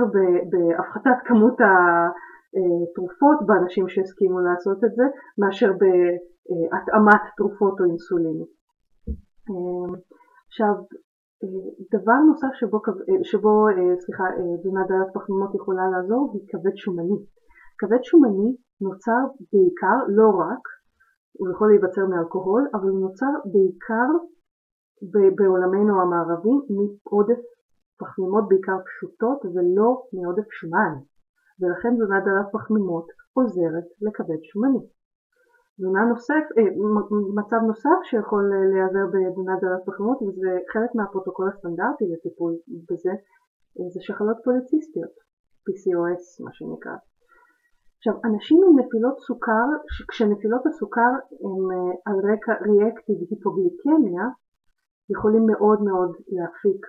בהפחתת 0.51 1.17
כמות 1.25 1.57
התרופות 1.67 3.37
באנשים 3.47 3.85
שהסכימו 3.89 4.39
לעשות 4.39 4.83
את 4.85 4.93
זה, 4.95 5.03
מאשר 5.41 5.71
בהתאמת 5.81 7.21
תרופות 7.37 7.79
או 7.79 7.85
אינסולין. 7.85 8.39
עכשיו, 10.47 10.73
דבר 11.95 12.19
נוסף 12.27 12.53
שבו, 12.59 12.79
שבו 13.23 13.53
סליחה, 14.03 14.23
תזונה 14.59 14.83
דלת 14.89 15.09
פחמימות 15.13 15.55
יכולה 15.55 15.83
לעזור 15.93 16.31
היא 16.33 16.47
כבד 16.49 16.75
שומני. 16.75 17.19
כבד 17.79 18.03
שומני 18.03 18.49
נוצר 18.81 19.21
בעיקר, 19.51 19.97
לא 20.07 20.29
רק, 20.43 20.63
הוא 21.39 21.49
יכול 21.51 21.67
להיווצר 21.69 22.05
מאלכוהול, 22.05 22.63
אבל 22.73 22.89
הוא 22.89 22.99
נוצר 22.99 23.33
בעיקר 23.53 24.09
בעולמנו 25.37 26.01
המערבי 26.01 26.55
מעודף 26.75 27.41
פחמימות 27.99 28.43
בעיקר 28.49 28.77
פשוטות 28.87 29.39
ולא 29.45 29.89
מעודף 30.13 30.49
שומן, 30.51 30.93
ולכן 31.59 31.91
תזונה 31.95 32.19
דלת 32.19 32.47
פחמימות 32.55 33.07
עוזרת 33.33 33.87
לכבד 34.05 34.41
שומני. 34.49 34.83
תזונה 35.77 36.01
נוסף, 36.11 36.45
אה, 36.57 36.69
מצב 37.39 37.61
נוסף 37.69 37.99
שיכול 38.03 38.43
להיעזר 38.71 39.05
בתזונה 39.13 39.55
דלת 39.61 39.81
פחמימות 39.85 40.19
וזה 40.21 40.51
חלק 40.73 40.95
מהפרוטוקול 40.95 41.47
הסטנדרטי 41.49 42.05
לטיפול 42.11 42.53
בזה, 42.89 43.13
אה, 43.75 43.89
זה 43.93 43.99
שחלות 44.07 44.37
פוליציסטיות, 44.43 45.13
PCOS 45.65 46.23
מה 46.45 46.51
שנקרא. 46.57 46.95
עכשיו, 47.97 48.13
אנשים 48.25 48.59
עם 48.65 48.79
נפילות 48.79 49.17
סוכר, 49.27 49.67
כשנפילות 50.09 50.63
הסוכר 50.67 51.13
הן 51.45 51.63
אה, 51.75 51.93
על 52.07 52.17
רקע 52.31 52.53
ריאקטיב 52.67 53.17
היפוגליקמיה, 53.29 54.23
יכולים 55.09 55.43
מאוד 55.51 55.79
מאוד 55.83 56.11
להפיק, 56.35 56.81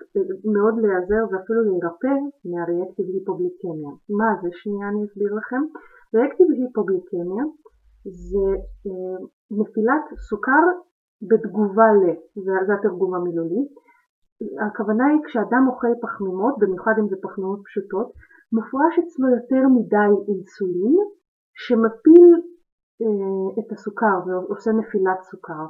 מאוד 0.55 0.75
להיעזר 0.83 1.23
ואפילו 1.31 1.61
להירפא 1.69 2.15
מהריאקטיב 2.51 3.07
היפוגליקמיה. 3.15 3.93
מה 4.19 4.31
זה? 4.43 4.49
שנייה 4.53 4.89
אני 4.89 5.05
אסביר 5.07 5.35
לכם. 5.35 5.63
ריאקטיב 6.15 6.47
היפוגליקמיה 6.51 7.45
זה 8.05 8.49
אה, 8.87 9.19
נפילת 9.51 10.05
סוכר 10.29 10.65
בתגובה 11.29 11.89
ל, 12.01 12.03
זה, 12.45 12.53
זה 12.67 12.75
התרגום 12.75 13.15
המילולי. 13.15 13.63
הכוונה 14.67 15.07
היא 15.07 15.21
כשאדם 15.25 15.65
אוכל 15.69 15.95
פחמימות, 16.03 16.55
במיוחד 16.59 16.93
אם 17.01 17.09
זה 17.09 17.17
פחמימות 17.23 17.61
פשוטות, 17.65 18.13
מופרש 18.53 18.95
אצלו 18.99 19.29
יותר 19.37 19.69
מדי 19.77 20.11
אינסולין 20.29 20.99
שמפיל 21.55 22.31
אה, 23.03 23.49
את 23.59 23.73
הסוכר 23.73 24.17
ועושה 24.27 24.71
נפילת 24.73 25.21
סוכר. 25.31 25.67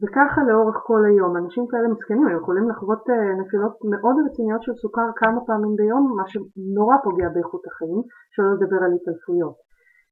וככה 0.00 0.40
לאורך 0.48 0.76
כל 0.86 1.02
היום. 1.10 1.36
אנשים 1.36 1.66
כאלה 1.66 1.88
מסכנים, 1.88 2.26
הם 2.26 2.36
יכולים 2.36 2.68
לחוות 2.70 3.10
אה, 3.10 3.34
נפילות 3.40 3.76
מאוד 3.90 4.16
רציניות 4.26 4.62
של 4.62 4.74
סוכר 4.74 5.08
כמה 5.16 5.40
פעמים 5.46 5.76
ביום, 5.76 6.14
מה 6.16 6.22
שנורא 6.26 6.96
פוגע 7.04 7.28
באיכות 7.34 7.66
החיים, 7.66 8.02
שלא 8.34 8.48
לדבר 8.54 8.80
על 8.84 8.92
התעלפויות. 8.96 9.56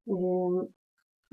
אמ, 0.08 0.54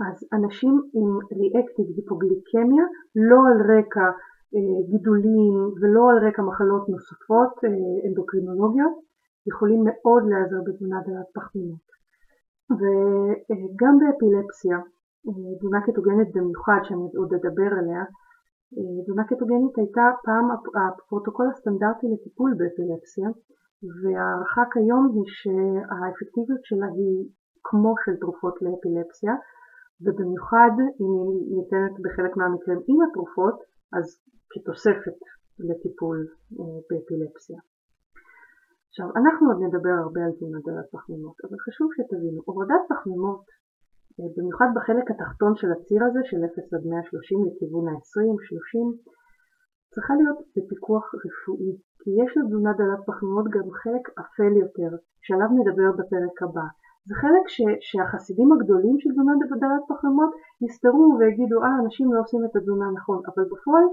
אז 0.08 0.16
אנשים 0.34 0.74
עם 0.98 1.10
ריאקטיב 1.40 1.86
היפוגליקמיה, 1.96 2.86
לא 3.30 3.40
על 3.50 3.60
רקע 3.74 4.08
אה, 4.56 4.80
גידולים 4.92 5.56
ולא 5.80 6.04
על 6.12 6.18
רקע 6.28 6.42
מחלות 6.42 6.90
נוספות 6.90 7.54
אה, 7.64 8.10
אנדוקרינולוגיות, 8.10 8.96
יכולים 9.50 9.82
מאוד 9.90 10.24
להיעזר 10.30 10.60
בתזונה 10.66 11.00
דלת 11.06 11.30
פחמימות. 11.36 11.88
וגם 12.78 13.94
באפילפסיה, 14.00 14.78
תזונה 15.58 15.82
קטוגנית 15.88 16.30
במיוחד, 16.36 16.80
שאני 16.84 17.08
עוד 17.18 17.34
אדבר 17.34 17.70
עליה, 17.80 18.04
תזונה 19.04 19.24
קטוגנית 19.32 19.78
הייתה 19.78 20.06
פעם 20.26 20.46
הפרוטוקול 20.82 21.48
הסטנדרטי 21.50 22.08
לטיפול 22.14 22.52
באפילפסיה 22.58 23.30
וההערכה 24.00 24.64
כיום 24.74 25.04
היא 25.14 25.28
שהאפקטיביות 25.38 26.64
שלה 26.64 26.88
היא 26.98 27.30
כמו 27.68 27.94
של 28.04 28.16
תרופות 28.24 28.56
לאפילפסיה 28.62 29.34
ובמיוחד 30.04 30.74
אם 31.02 31.12
היא 31.28 31.40
ניתנת 31.56 31.96
בחלק 32.04 32.34
מהמקרים 32.38 32.80
עם 32.90 33.00
התרופות 33.06 33.58
אז 33.98 34.06
כתוספת 34.52 35.18
לטיפול 35.68 36.18
אה, 36.60 36.80
באפילפסיה. 36.90 37.60
עכשיו 38.90 39.08
אנחנו 39.20 39.44
עוד 39.50 39.60
נדבר 39.66 39.96
הרבה 40.04 40.22
על 40.26 40.32
תזונה 40.36 40.60
דלת 40.66 40.88
פחמימות 40.96 41.38
אבל 41.46 41.58
חשוב 41.66 41.88
שתבינו 41.96 42.42
הורדת 42.46 42.84
פחמימות 42.90 43.46
במיוחד 44.38 44.70
בחלק 44.76 45.12
התחתון 45.12 45.56
של 45.56 45.72
הציר 45.72 46.02
הזה 46.04 46.20
של 46.30 46.38
0 46.46 46.74
עד 46.74 46.84
130 46.86 47.46
לכיוון 47.46 47.88
ה-20-30 47.88 48.88
צריכה 49.94 50.14
להיות 50.20 50.38
בפיקוח 50.56 51.06
רפואי 51.24 51.74
כי 52.02 52.10
יש 52.22 52.32
לתזונה 52.38 52.74
דלת 52.80 53.02
פחמימות 53.08 53.48
גם 53.56 53.68
חלק 53.82 54.04
אפל 54.22 54.54
יותר 54.64 54.92
שעליו 55.26 55.50
נדבר 55.60 55.90
בפרק 55.98 56.38
הבא. 56.44 56.68
זה 57.08 57.16
חלק 57.24 57.46
ש, 57.48 57.62
שהחסידים 57.88 58.50
הגדולים 58.52 58.96
של 59.00 59.10
תזונה 59.12 59.34
דלת 59.64 59.84
פחמימות 59.90 60.32
יסתרו 60.66 61.06
ויגידו 61.20 61.58
אה 61.64 61.76
אנשים 61.84 62.14
לא 62.14 62.20
עושים 62.24 62.42
את 62.46 62.56
התזונה 62.56 62.88
נכון 62.98 63.20
אבל 63.30 63.44
בפועל 63.52 63.86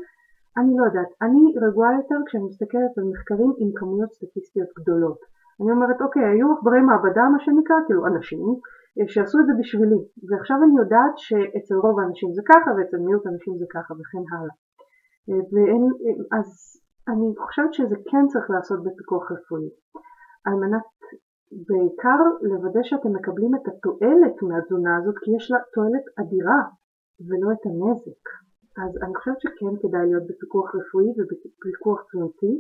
אני 0.59 0.73
לא 0.79 0.85
יודעת, 0.85 1.11
אני 1.23 1.43
רגועה 1.67 1.93
יותר 2.01 2.19
כשאני 2.27 2.45
מסתכלת 2.45 2.93
על 2.99 3.05
מחקרים 3.13 3.51
עם 3.61 3.71
כמויות 3.79 4.11
סטטיסטיות 4.13 4.69
גדולות. 4.79 5.19
אני 5.61 5.71
אומרת 5.73 6.01
אוקיי 6.01 6.25
היו 6.25 6.53
עכברי 6.53 6.81
מעבדה 6.81 7.25
מה 7.35 7.41
שנקרא 7.45 7.77
כאילו 7.87 8.07
אנשים 8.07 8.41
שעשו 9.13 9.37
את 9.41 9.47
זה 9.49 9.55
בשבילי, 9.61 10.01
ועכשיו 10.29 10.57
אני 10.65 10.75
יודעת 10.83 11.15
שאצל 11.25 11.77
רוב 11.85 11.97
האנשים 12.01 12.29
זה 12.37 12.43
ככה 12.51 12.71
ואצל 12.75 12.99
מיעוט 13.07 13.27
האנשים 13.27 13.55
זה 13.61 13.67
ככה 13.75 13.91
וכן 13.99 14.25
הלאה. 14.33 14.57
ואין, 15.53 15.83
אז 16.39 16.49
אני 17.13 17.29
חושבת 17.45 17.73
שזה 17.75 17.97
כן 18.11 18.25
צריך 18.33 18.47
לעשות 18.55 18.79
בפיקוח 18.85 19.25
רפואי, 19.33 19.69
על 20.47 20.55
מנת 20.63 20.89
בעיקר 21.69 22.21
לוודא 22.51 22.83
שאתם 22.83 23.13
מקבלים 23.19 23.53
את 23.55 23.65
התועלת 23.71 24.37
מהתזונה 24.49 24.97
הזאת, 24.99 25.17
כי 25.23 25.31
יש 25.37 25.45
לה 25.51 25.59
תועלת 25.75 26.07
אדירה 26.21 26.61
ולא 27.27 27.49
את 27.55 27.63
הנזק. 27.67 28.23
אז 28.83 28.91
אני 29.05 29.15
חושבת 29.19 29.41
שכן 29.41 29.75
כדאי 29.83 30.07
להיות 30.09 30.27
בפיקוח 30.29 30.69
רפואי 30.79 31.09
ובפיקוח 31.17 31.99
תזונתי 32.07 32.55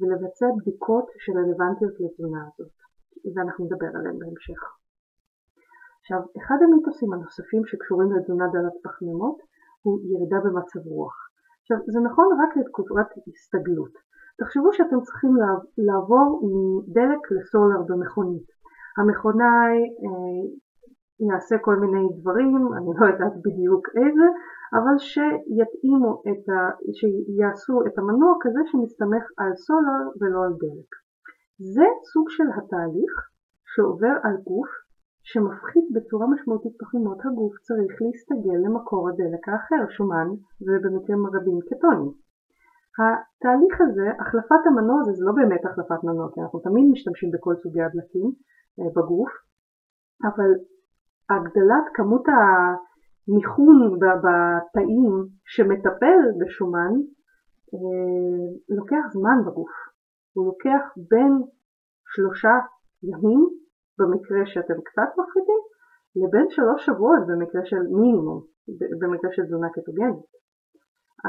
ולבצע 0.00 0.46
בדיקות 0.58 1.06
שרלוונטיות 1.22 1.94
לתזונה 2.00 2.40
הזאת, 2.46 2.74
ואנחנו 3.34 3.64
נדבר 3.64 3.90
עליהן 3.98 4.18
בהמשך. 4.18 4.60
עכשיו, 6.04 6.20
אחד 6.38 6.58
המיתוסים 6.64 7.12
הנוספים 7.12 7.62
שקשורים 7.66 8.12
לתזונה 8.12 8.46
דלת 8.52 8.76
פחמימות 8.84 9.38
הוא 9.82 9.98
ירידה 10.10 10.36
במצב 10.44 10.80
רוח. 10.86 11.16
עכשיו, 11.60 11.78
זה 11.92 12.00
נכון 12.00 12.28
רק 12.40 12.56
לתקופת 12.56 13.08
הסתגלות. 13.28 13.94
תחשבו 14.38 14.72
שאתם 14.72 15.00
צריכים 15.00 15.32
לעבור 15.78 16.28
מדלק 16.44 17.22
לסולר 17.30 17.82
במכונית. 17.88 18.48
המכונה 18.98 19.52
אה, 20.04 20.42
יעשה 21.28 21.56
כל 21.58 21.76
מיני 21.76 22.04
דברים, 22.18 22.56
אני 22.78 22.90
לא 22.98 23.06
יודעת 23.06 23.36
בדיוק 23.44 23.88
איזה, 23.96 24.26
אבל 24.76 24.96
שיתאימו 24.98 26.22
את 26.28 26.48
ה... 26.48 26.56
שיעשו 26.98 27.86
את 27.86 27.98
המנוע 27.98 28.32
כזה 28.40 28.60
שמסתמך 28.66 29.24
על 29.38 29.52
סולר 29.54 30.02
ולא 30.20 30.44
על 30.44 30.52
דלק. 30.62 30.90
זה 31.74 31.86
סוג 32.12 32.26
של 32.30 32.48
התהליך 32.56 33.12
שעובר 33.74 34.14
על 34.22 34.36
גוף 34.44 34.83
שמפחית 35.30 35.86
בצורה 35.94 36.26
משמעותית 36.32 36.74
פחמימות, 36.80 37.18
הגוף 37.24 37.54
צריך 37.66 37.94
להסתגל 38.02 38.58
למקור 38.64 39.08
הדלק 39.08 39.48
האחר, 39.48 39.82
שומן 39.96 40.28
ובמקרים 40.66 41.26
רבים 41.26 41.58
קטונים. 41.68 42.12
התהליך 42.98 43.74
הזה, 43.80 44.06
החלפת 44.20 44.62
המנוע 44.66 45.00
הזה, 45.00 45.12
זה 45.12 45.24
לא 45.24 45.32
באמת 45.32 45.64
החלפת 45.64 46.04
מנוע, 46.04 46.26
כי 46.32 46.40
אנחנו 46.40 46.58
תמיד 46.60 46.84
משתמשים 46.92 47.30
בכל 47.34 47.54
סוגי 47.62 47.82
הדלקים 47.82 48.28
אה, 48.78 48.88
בגוף, 48.96 49.32
אבל 50.28 50.50
הגדלת 51.30 51.86
כמות 51.94 52.24
הניחום 52.34 53.98
בתאים 54.24 55.04
שמטפל 55.52 56.20
בשומן 56.40 56.92
אה, 57.74 58.46
לוקח 58.68 59.04
זמן 59.12 59.38
בגוף. 59.46 59.74
הוא 60.32 60.46
לוקח 60.46 60.82
בין 61.10 61.32
שלושה 62.14 62.54
ימים 63.02 63.63
במקרה 63.98 64.40
שאתם 64.52 64.78
קצת 64.88 65.10
מפחיתים 65.18 65.60
לבין 66.20 66.46
שלוש 66.50 66.86
שבועות 66.86 67.22
במקרה 67.28 67.62
של 67.64 67.82
מינימום, 67.98 68.40
במקרה 69.00 69.30
של 69.32 69.44
תזונה 69.46 69.68
קטוגנית. 69.76 70.28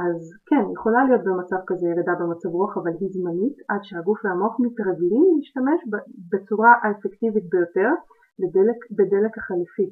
אז 0.04 0.20
כן, 0.50 0.64
יכולה 0.76 1.04
להיות 1.08 1.24
במצב 1.28 1.62
כזה 1.68 1.86
ירידה 1.88 2.14
במצב 2.20 2.50
רוח, 2.50 2.78
אבל 2.78 2.92
היא 3.00 3.10
זמנית 3.16 3.58
עד 3.70 3.82
שהגוף 3.88 4.20
והמוח 4.26 4.56
מתרגלים 4.66 5.26
להשתמש 5.36 5.80
בצורה 6.32 6.72
האפקטיבית 6.84 7.46
ביותר 7.52 7.92
בדלק, 8.40 8.80
בדלק 8.98 9.34
החליפי. 9.38 9.90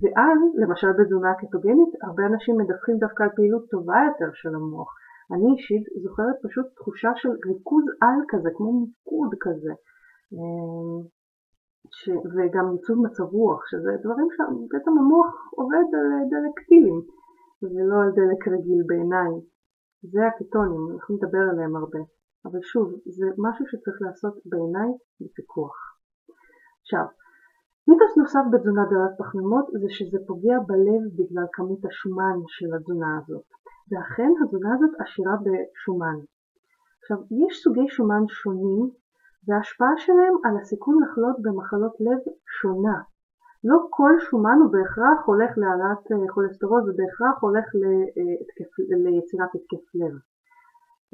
ואז, 0.00 0.38
למשל 0.62 0.92
בתזונה 0.98 1.30
הקטוגנית, 1.30 1.92
הרבה 2.06 2.22
אנשים 2.30 2.54
מדווחים 2.60 2.96
דווקא 2.98 3.22
על 3.22 3.32
פעילות 3.36 3.64
טובה 3.70 3.98
יותר 4.08 4.30
של 4.40 4.54
המוח. 4.54 4.90
אני 5.32 5.48
אישית 5.52 5.84
זוכרת 6.02 6.36
פשוט 6.44 6.66
תחושה 6.76 7.10
של 7.16 7.32
ריכוז 7.46 7.84
על 8.02 8.18
כזה, 8.30 8.50
כמו 8.56 8.70
מיקוד 8.78 9.32
כזה. 9.44 9.72
ש... 11.90 12.08
וגם 12.08 12.70
ניצול 12.72 12.98
מצב 13.06 13.22
רוח, 13.22 13.60
שזה 13.70 13.90
דברים 14.02 14.28
שבעצם 14.34 14.90
המוח 14.98 15.48
עובד 15.50 15.86
על 15.98 16.08
דלק 16.30 16.66
טילים, 16.68 17.00
ולא 17.62 17.96
על 18.02 18.10
דלק 18.10 18.48
רגיל 18.48 18.82
בעיניי. 18.86 19.32
זה 20.12 20.26
הקטונים, 20.26 20.82
אנחנו 20.92 21.14
נדבר 21.16 21.44
עליהם 21.50 21.76
הרבה. 21.76 21.98
אבל 22.46 22.60
שוב, 22.62 22.86
זה 23.16 23.26
משהו 23.38 23.64
שצריך 23.70 23.96
לעשות 24.00 24.34
בעיניי 24.44 24.90
בפיקוח. 25.20 25.76
עכשיו, 26.82 27.06
מיתוס 27.88 28.12
נוסף 28.18 28.44
בתזונה 28.52 28.84
דלת 28.90 29.14
פחמימות 29.18 29.66
זה 29.80 29.88
שזה 29.96 30.18
פוגע 30.26 30.56
בלב 30.68 31.02
בגלל 31.18 31.46
כמות 31.52 31.84
השומן 31.84 32.36
של 32.46 32.74
התזונה 32.76 33.18
הזאת, 33.18 33.46
ואכן 33.90 34.30
התזונה 34.42 34.70
הזאת 34.74 34.92
עשירה 35.02 35.34
בשומן. 35.44 36.18
עכשיו, 37.00 37.18
יש 37.40 37.52
סוגי 37.62 37.88
שומן 37.88 38.24
שונים 38.28 38.90
וההשפעה 39.46 39.94
שלהם 39.96 40.34
על 40.44 40.54
הסיכון 40.60 40.96
לחלות 41.02 41.36
במחלות 41.42 41.94
לב 42.00 42.20
שונה. 42.60 42.98
לא 43.64 43.78
כל 43.90 44.12
שומן 44.20 44.58
הוא 44.62 44.72
בהכרח 44.72 45.18
הולך 45.26 45.50
להעלאת 45.60 46.12
אה, 46.12 46.32
כולסטרול 46.34 46.82
ובהכרח 46.82 47.36
הולך 47.40 47.66
להתקף, 47.80 48.70
ליצירת 49.04 49.50
התקף 49.54 49.84
לב. 50.00 50.14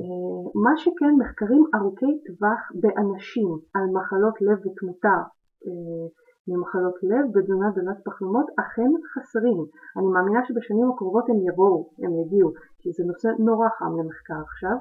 אה, 0.01 0.43
מה 0.65 0.73
שכן, 0.77 1.13
מחקרים 1.23 1.65
ארוכי 1.75 2.13
טווח 2.27 2.61
באנשים 2.81 3.49
על 3.75 3.87
מחלות 3.97 4.37
לב 4.47 4.59
ותמותה 4.67 5.17
אה, 5.67 6.05
ממחלות 6.49 6.97
לב 7.03 7.25
בתזונה 7.35 7.71
דלת 7.71 7.99
פחמימות 8.05 8.47
אכן 8.61 8.91
חסרים. 9.13 9.61
אני 9.97 10.09
מאמינה 10.15 10.41
שבשנים 10.47 10.91
הקרובות 10.91 11.27
הם 11.31 11.39
יבואו, 11.49 11.91
הם 12.03 12.13
יגיעו, 12.21 12.51
כי 12.79 12.89
זה 12.93 13.03
נושא 13.11 13.29
נורא 13.47 13.69
חם 13.79 13.93
למחקר 13.99 14.41
עכשיו. 14.49 14.77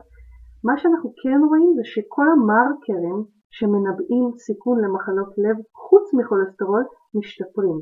מה 0.67 0.77
שאנחנו 0.77 1.09
כן 1.21 1.39
רואים 1.49 1.69
זה 1.77 1.83
שכל 1.83 2.27
המרקרים 2.33 3.17
שמנבאים 3.51 4.25
סיכון 4.37 4.77
למחלות 4.83 5.31
לב 5.37 5.57
חוץ 5.73 6.13
מכולסטרול 6.13 6.83
משתפרים. 7.15 7.79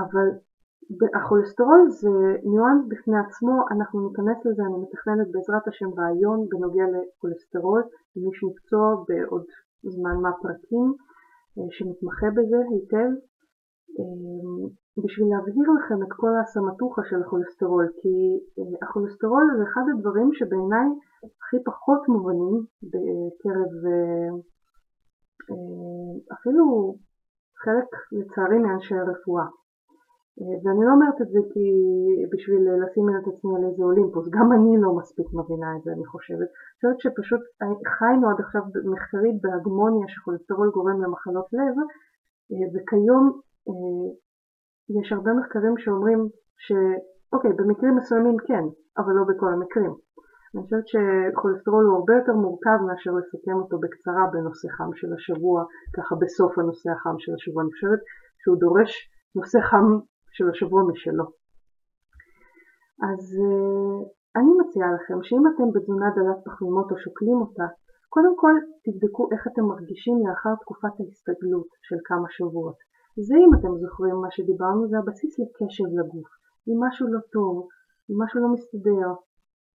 אבל 0.00 0.28
הכולסטרול 1.18 1.82
זה 1.88 2.10
ניואנס 2.50 2.82
בפני 2.88 3.18
עצמו, 3.18 3.54
אנחנו 3.70 4.08
ניכנס 4.08 4.38
לזה, 4.46 4.62
אני 4.68 4.78
מתכננת 4.84 5.28
בעזרת 5.32 5.68
השם 5.68 5.90
רעיון 5.98 6.38
בנוגע 6.48 6.84
לכולסטרול, 6.94 7.82
עם 8.16 8.22
איש 8.28 8.38
מקצוע 8.48 8.84
בעוד 9.08 9.44
זמן 9.82 10.16
מה 10.22 10.32
פרקים. 10.42 10.88
אה, 11.58 11.68
שמתמחה 11.70 12.26
בזה 12.36 12.58
היטב 12.70 13.10
אה, 13.98 14.68
בשביל 15.04 15.28
להבהיר 15.32 15.68
לכם 15.76 15.98
את 16.02 16.12
כל 16.20 16.32
הסמטוחה 16.42 17.02
של 17.10 17.20
הכולסטרול 17.22 17.86
כי 18.00 18.14
אה, 18.58 18.88
הכולסטרול 18.88 19.44
זה 19.56 19.62
אחד 19.68 19.84
הדברים 19.92 20.28
שבעיניי 20.32 20.88
הכי 21.40 21.56
פחות 21.64 22.08
מובנים 22.08 22.54
בקרב 22.82 23.72
אפילו 26.32 26.94
חלק 27.64 27.88
לצערי 28.12 28.58
מאנשי 28.58 28.94
הרפואה 28.94 29.44
ואני 30.62 30.82
לא 30.86 30.92
אומרת 30.92 31.20
את 31.22 31.28
זה 31.28 31.40
כי 31.52 31.66
בשביל 32.32 32.62
לשים 32.82 33.06
את 33.08 33.26
עצמי 33.30 33.52
על 33.56 33.64
איזה 33.64 33.82
אולימפוס, 33.82 34.28
גם 34.36 34.52
אני 34.52 34.72
לא 34.84 34.96
מספיק 34.96 35.26
מבינה 35.38 35.76
את 35.76 35.82
זה 35.84 35.90
אני 35.92 36.06
חושבת. 36.06 36.48
אני 36.48 36.74
חושבת 36.76 37.00
שפשוט 37.00 37.40
חיינו 37.98 38.30
עד 38.30 38.40
עכשיו 38.40 38.62
מחקרית 38.92 39.36
בהגמוניה 39.42 40.08
שכולסטרול 40.08 40.70
גורם 40.70 41.02
למחלות 41.02 41.48
לב, 41.52 41.76
וכיום 42.74 43.24
אה, 43.68 44.08
יש 45.00 45.12
הרבה 45.12 45.32
מחקרים 45.32 45.74
שאומרים 45.78 46.20
שאוקיי, 46.64 47.52
במקרים 47.58 47.96
מסוימים 47.96 48.36
כן, 48.46 48.64
אבל 48.98 49.12
לא 49.12 49.24
בכל 49.30 49.52
המקרים. 49.52 49.94
אני 50.54 50.62
חושבת 50.62 50.86
שכולסטרול 50.92 51.84
הוא 51.84 51.96
הרבה 51.98 52.14
יותר 52.14 52.32
מורכב 52.32 52.78
מאשר 52.86 53.12
לסכם 53.18 53.56
אותו 53.62 53.78
בקצרה 53.82 54.24
בנושא 54.32 54.68
חם 54.76 54.90
של 54.94 55.10
השבוע, 55.16 55.64
ככה 55.96 56.14
בסוף 56.22 56.58
הנושא 56.58 56.90
החם 56.90 57.16
של 57.18 57.32
השבוע. 57.34 57.62
אני 57.62 57.72
חושבת 57.72 58.00
שהוא 58.40 58.56
דורש 58.64 58.92
נושא 59.36 59.60
חם 59.70 59.86
של 60.36 60.50
השבוע 60.50 60.82
משלו. 60.90 61.26
אז 63.08 63.22
אה, 63.42 63.98
אני 64.38 64.50
מציעה 64.60 64.90
לכם 64.96 65.18
שאם 65.22 65.44
אתם 65.50 65.66
בתזונה 65.74 66.08
דלת 66.16 66.40
פחמימות 66.44 66.88
או 66.92 66.96
שוקלים 66.98 67.38
אותה, 67.44 67.66
קודם 68.14 68.34
כל 68.36 68.54
תבדקו 68.84 69.28
איך 69.32 69.42
אתם 69.50 69.64
מרגישים 69.72 70.16
לאחר 70.26 70.54
תקופת 70.62 70.94
ההסתגלות 71.00 71.68
של 71.86 71.96
כמה 72.04 72.28
שבועות. 72.36 72.78
זה 73.26 73.36
אם 73.44 73.50
אתם 73.56 73.72
זוכרים 73.82 74.16
מה 74.24 74.30
שדיברנו 74.30 74.88
זה 74.88 74.96
הבסיס 74.98 75.38
לקשב 75.38 75.88
לגוף. 75.98 76.28
אם 76.68 76.76
משהו 76.84 77.06
לא 77.14 77.20
טוב, 77.32 77.68
אם 78.10 78.22
משהו 78.22 78.40
לא 78.40 78.48
מסתדר, 78.56 79.08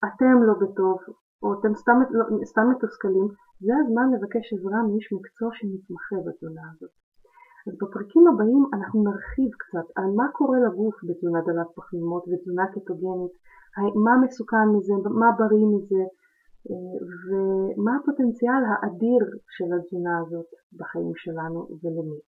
אתם 0.08 0.36
לא 0.48 0.54
בטוב, 0.62 0.98
או 1.44 1.48
אתם 1.60 1.76
סתם, 1.76 1.98
לא, 2.18 2.26
סתם 2.52 2.66
מתוסכלים, 2.72 3.28
זה 3.66 3.74
הזמן 3.82 4.08
לבקש 4.14 4.54
עזרה 4.54 4.80
מאיש 4.88 5.14
מקצוע 5.18 5.50
שמתמחה 5.54 6.16
בתזונה 6.26 6.62
הזאת. 6.72 6.94
אז 7.68 7.74
בפרקים 7.82 8.28
הבאים 8.28 8.64
אנחנו 8.74 9.04
נרחיב 9.04 9.52
קצת 9.64 9.88
על 9.96 10.10
מה 10.16 10.28
קורה 10.38 10.58
לגוף 10.66 10.96
בתזונה 11.08 11.42
דלת 11.48 11.70
פחמימות 11.76 12.24
ותזונה 12.28 12.66
קטוגנית, 12.76 13.34
מה 14.06 14.14
מסוכן 14.24 14.68
מזה, 14.74 14.94
מה 15.22 15.30
בריא 15.38 15.68
מזה, 15.74 16.04
אה, 16.70 16.96
ומה 17.26 17.92
הפוטנציאל 17.98 18.64
האדיר 18.70 19.24
של 19.56 19.70
התזונה 19.76 20.20
הזאת 20.22 20.50
בחיים 20.80 21.16
שלנו 21.16 21.60
ולמי. 21.82 22.20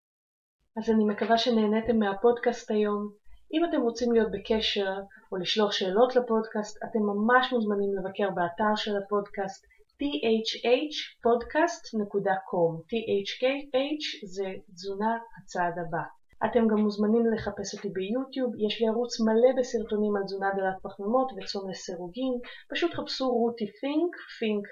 אז 0.78 0.90
אני 0.94 1.06
מקווה 1.06 1.38
שנהניתם 1.38 2.00
מהפודקאסט 2.00 2.72
היום. 2.72 3.25
אם 3.56 3.62
אתם 3.70 3.82
רוצים 3.82 4.12
להיות 4.12 4.32
בקשר 4.32 4.94
או 5.32 5.38
לשלוח 5.38 5.72
שאלות 5.72 6.16
לפודקאסט, 6.16 6.78
אתם 6.84 7.00
ממש 7.00 7.54
מוזמנים 7.54 7.96
לבקר 7.98 8.30
באתר 8.36 8.76
של 8.76 8.98
הפודקאסט 8.98 9.66
thhpodcast.com 10.00 12.72
thkh 12.90 14.04
זה 14.34 14.48
תזונה 14.74 15.18
הצעד 15.38 15.76
הבא. 15.80 16.04
אתם 16.46 16.68
גם 16.68 16.78
מוזמנים 16.78 17.26
לחפש 17.34 17.76
אותי 17.76 17.90
ביוטיוב, 17.90 18.52
יש 18.68 18.82
לי 18.82 18.88
ערוץ 18.88 19.20
מלא 19.26 19.52
בסרטונים 19.58 20.16
על 20.16 20.24
תזונה 20.24 20.50
דלת 20.58 20.78
פחמימות 20.84 21.32
וצום 21.32 21.70
לסירוגין, 21.70 22.34
פשוט 22.72 22.94
חפשו 22.94 23.30
רותי 23.30 23.68
פינק, 23.82 24.16
פינק 24.40 24.66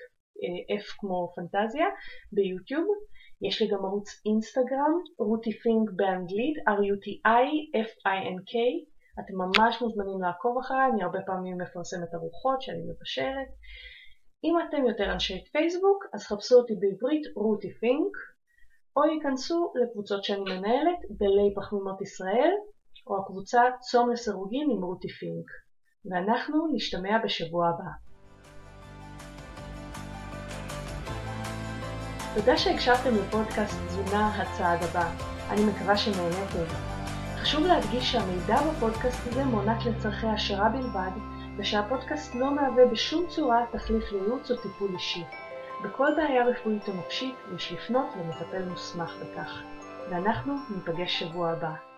אה, 0.43 0.59
F 0.81 0.85
כמו 0.99 1.17
פנטזיה, 1.35 1.87
ביוטיוב. 2.35 2.87
יש 3.47 3.61
לי 3.61 3.67
גם 3.67 3.85
ערוץ 3.85 4.21
אינסטגרם, 4.25 4.93
רותי 5.17 5.53
פינק 5.53 5.89
באנגלית, 5.95 6.57
R-U-T-I-F-I-N-K, 6.67 8.53
אתם 9.19 9.35
ממש 9.37 9.81
מוזמנים 9.81 10.21
לעקוב 10.21 10.57
אחריי, 10.57 10.91
אני 10.91 11.03
הרבה 11.03 11.19
פעמים 11.25 11.57
מפרסמת 11.57 12.13
ארוחות 12.13 12.61
שאני 12.61 12.83
מבשלת. 12.89 13.49
אם 14.43 14.55
אתם 14.63 14.85
יותר 14.85 15.13
אנשי 15.13 15.43
פייסבוק, 15.51 16.05
אז 16.13 16.23
חפשו 16.23 16.55
אותי 16.55 16.73
בעברית 16.79 17.23
רותי 17.35 17.73
פינק, 17.73 18.11
או 18.95 19.05
ייכנסו 19.05 19.73
לקבוצות 19.75 20.23
שאני 20.23 20.41
מנהלת 20.41 20.99
בלי 21.09 21.53
פחמימות 21.55 22.01
ישראל, 22.01 22.51
או 23.07 23.21
הקבוצה 23.21 23.61
צום 23.79 24.11
לסירוגין 24.11 24.67
עם 24.71 24.83
רותי 24.83 25.09
פינק. 25.09 25.47
ואנחנו 26.05 26.67
נשתמע 26.73 27.17
בשבוע 27.23 27.67
הבא. 27.67 28.12
תודה 32.35 32.57
שהקשבתם 32.57 33.15
לפודקאסט 33.15 33.77
תזונה 33.87 34.27
הצעד 34.27 34.83
הבא. 34.83 35.11
אני 35.49 35.63
מקווה 35.63 35.97
שנהניתם. 35.97 36.73
חשוב 37.37 37.65
להדגיש 37.65 38.11
שהמידע 38.11 38.57
בפודקאסט 38.61 39.27
הזה 39.27 39.43
מוענק 39.43 39.85
לצורכי 39.85 40.27
העשרה 40.27 40.69
בלבד, 40.69 41.11
ושהפודקאסט 41.57 42.35
לא 42.35 42.55
מהווה 42.55 42.85
בשום 42.85 43.25
צורה 43.27 43.65
תחליף 43.71 44.11
לייעוץ 44.11 44.51
או 44.51 44.55
טיפול 44.57 44.91
אישי. 44.93 45.23
בכל 45.83 46.07
בעיה 46.17 46.45
רפואית 46.45 46.87
או 46.87 46.93
נפשית 46.93 47.35
יש 47.55 47.71
לפנות 47.71 48.07
למטפל 48.19 48.65
מוסמך 48.69 49.13
בכך. 49.21 49.61
ואנחנו 50.09 50.53
ניפגש 50.69 51.19
שבוע 51.19 51.51
הבא. 51.51 51.92